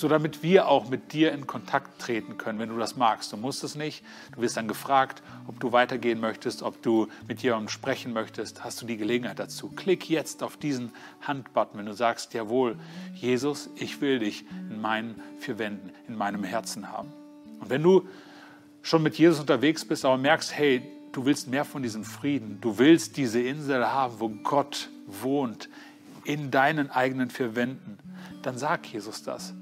so 0.00 0.08
damit 0.08 0.42
wir 0.42 0.68
auch 0.68 0.88
mit 0.88 1.12
dir 1.12 1.32
in 1.32 1.46
Kontakt 1.46 2.00
treten 2.00 2.38
können, 2.38 2.58
wenn 2.58 2.68
du 2.68 2.78
das 2.78 2.96
magst. 2.96 3.32
Du 3.32 3.36
musst 3.36 3.62
es 3.64 3.74
nicht. 3.74 4.04
Du 4.34 4.40
wirst 4.40 4.56
dann 4.56 4.68
gefragt, 4.68 5.22
ob 5.46 5.60
du 5.60 5.72
weitergehen 5.72 6.20
möchtest, 6.20 6.62
ob 6.62 6.82
du 6.82 7.08
mit 7.28 7.42
jemandem 7.42 7.68
sprechen 7.68 8.12
möchtest. 8.12 8.64
Hast 8.64 8.80
du 8.80 8.86
die 8.86 8.96
Gelegenheit 8.96 9.38
dazu? 9.38 9.68
Klick 9.68 10.08
jetzt 10.08 10.42
auf 10.42 10.56
diesen 10.56 10.92
Handbutton, 11.20 11.78
wenn 11.78 11.86
du 11.86 11.92
sagst, 11.92 12.34
jawohl, 12.34 12.76
Jesus, 13.14 13.68
ich 13.76 14.00
will 14.00 14.20
dich 14.20 14.44
in 14.70 14.80
meinen 14.80 15.20
vier 15.38 15.58
Wänden, 15.58 15.90
in 16.08 16.16
meinem 16.16 16.44
Herzen 16.44 16.90
haben. 16.90 17.12
Und 17.60 17.68
wenn 17.68 17.82
du 17.82 18.08
schon 18.82 19.02
mit 19.02 19.18
Jesus 19.18 19.40
unterwegs 19.40 19.84
bist, 19.84 20.04
aber 20.04 20.16
merkst, 20.16 20.56
hey, 20.56 20.82
du 21.12 21.24
willst 21.24 21.48
mehr 21.48 21.64
von 21.64 21.82
diesem 21.82 22.04
Frieden, 22.04 22.58
du 22.60 22.78
willst 22.78 23.16
diese 23.16 23.40
Insel 23.40 23.86
haben, 23.86 24.14
wo 24.18 24.28
Gott 24.28 24.90
wohnt, 25.06 25.68
in 26.24 26.50
deinen 26.50 26.90
eigenen 26.90 27.30
vier 27.30 27.56
Wänden, 27.56 27.98
dann 28.42 28.58
sag 28.58 28.86
Jesus 28.86 29.22
das. 29.22 29.54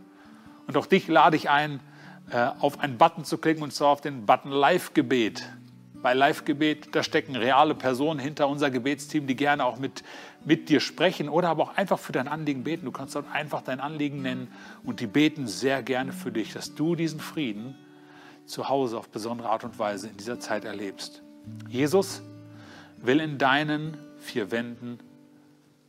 Und 0.66 0.76
auch 0.76 0.86
dich 0.86 1.08
lade 1.08 1.36
ich 1.36 1.48
ein, 1.48 1.80
äh, 2.30 2.50
auf 2.58 2.80
einen 2.80 2.98
Button 2.98 3.24
zu 3.24 3.38
klicken 3.38 3.62
und 3.62 3.72
zwar 3.72 3.88
auf 3.88 4.00
den 4.00 4.26
Button 4.26 4.50
Live-Gebet. 4.50 5.48
Bei 6.02 6.14
Live-Gebet, 6.14 6.94
da 6.94 7.02
stecken 7.02 7.34
reale 7.34 7.74
Personen 7.74 8.20
hinter 8.20 8.48
unser 8.48 8.70
Gebetsteam, 8.70 9.26
die 9.26 9.34
gerne 9.34 9.64
auch 9.64 9.78
mit, 9.78 10.04
mit 10.44 10.68
dir 10.68 10.80
sprechen 10.80 11.28
oder 11.28 11.48
aber 11.48 11.64
auch 11.64 11.76
einfach 11.76 11.98
für 11.98 12.12
dein 12.12 12.28
Anliegen 12.28 12.64
beten. 12.64 12.84
Du 12.84 12.92
kannst 12.92 13.14
dort 13.14 13.32
einfach 13.32 13.62
dein 13.62 13.80
Anliegen 13.80 14.22
nennen 14.22 14.48
und 14.84 15.00
die 15.00 15.06
beten 15.06 15.48
sehr 15.48 15.82
gerne 15.82 16.12
für 16.12 16.30
dich, 16.30 16.52
dass 16.52 16.74
du 16.74 16.94
diesen 16.94 17.18
Frieden 17.18 17.74
zu 18.46 18.68
Hause 18.68 18.98
auf 18.98 19.08
besondere 19.08 19.48
Art 19.48 19.64
und 19.64 19.78
Weise 19.78 20.08
in 20.08 20.16
dieser 20.16 20.38
Zeit 20.38 20.64
erlebst. 20.64 21.22
Jesus 21.68 22.22
will 22.98 23.20
in 23.20 23.38
deinen 23.38 23.96
vier 24.18 24.50
Wänden 24.50 24.98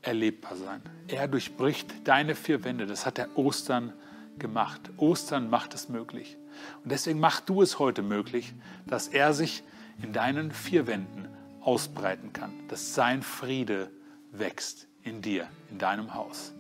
erlebbar 0.01 0.55
sein. 0.55 0.81
Er 1.07 1.27
durchbricht 1.27 2.07
deine 2.07 2.35
vier 2.35 2.63
Wände. 2.63 2.85
Das 2.85 3.05
hat 3.05 3.17
der 3.17 3.37
Ostern 3.37 3.93
gemacht. 4.37 4.81
Ostern 4.97 5.49
macht 5.49 5.73
es 5.73 5.89
möglich. 5.89 6.37
Und 6.83 6.91
deswegen 6.91 7.19
mach 7.19 7.41
du 7.41 7.61
es 7.61 7.79
heute 7.79 8.01
möglich, 8.01 8.53
dass 8.87 9.07
er 9.07 9.33
sich 9.33 9.63
in 10.01 10.13
deinen 10.13 10.51
vier 10.51 10.87
Wänden 10.87 11.27
ausbreiten 11.61 12.31
kann, 12.33 12.51
dass 12.69 12.95
sein 12.95 13.21
Friede 13.21 13.91
wächst 14.31 14.87
in 15.03 15.21
dir, 15.21 15.47
in 15.69 15.77
deinem 15.77 16.13
Haus. 16.13 16.53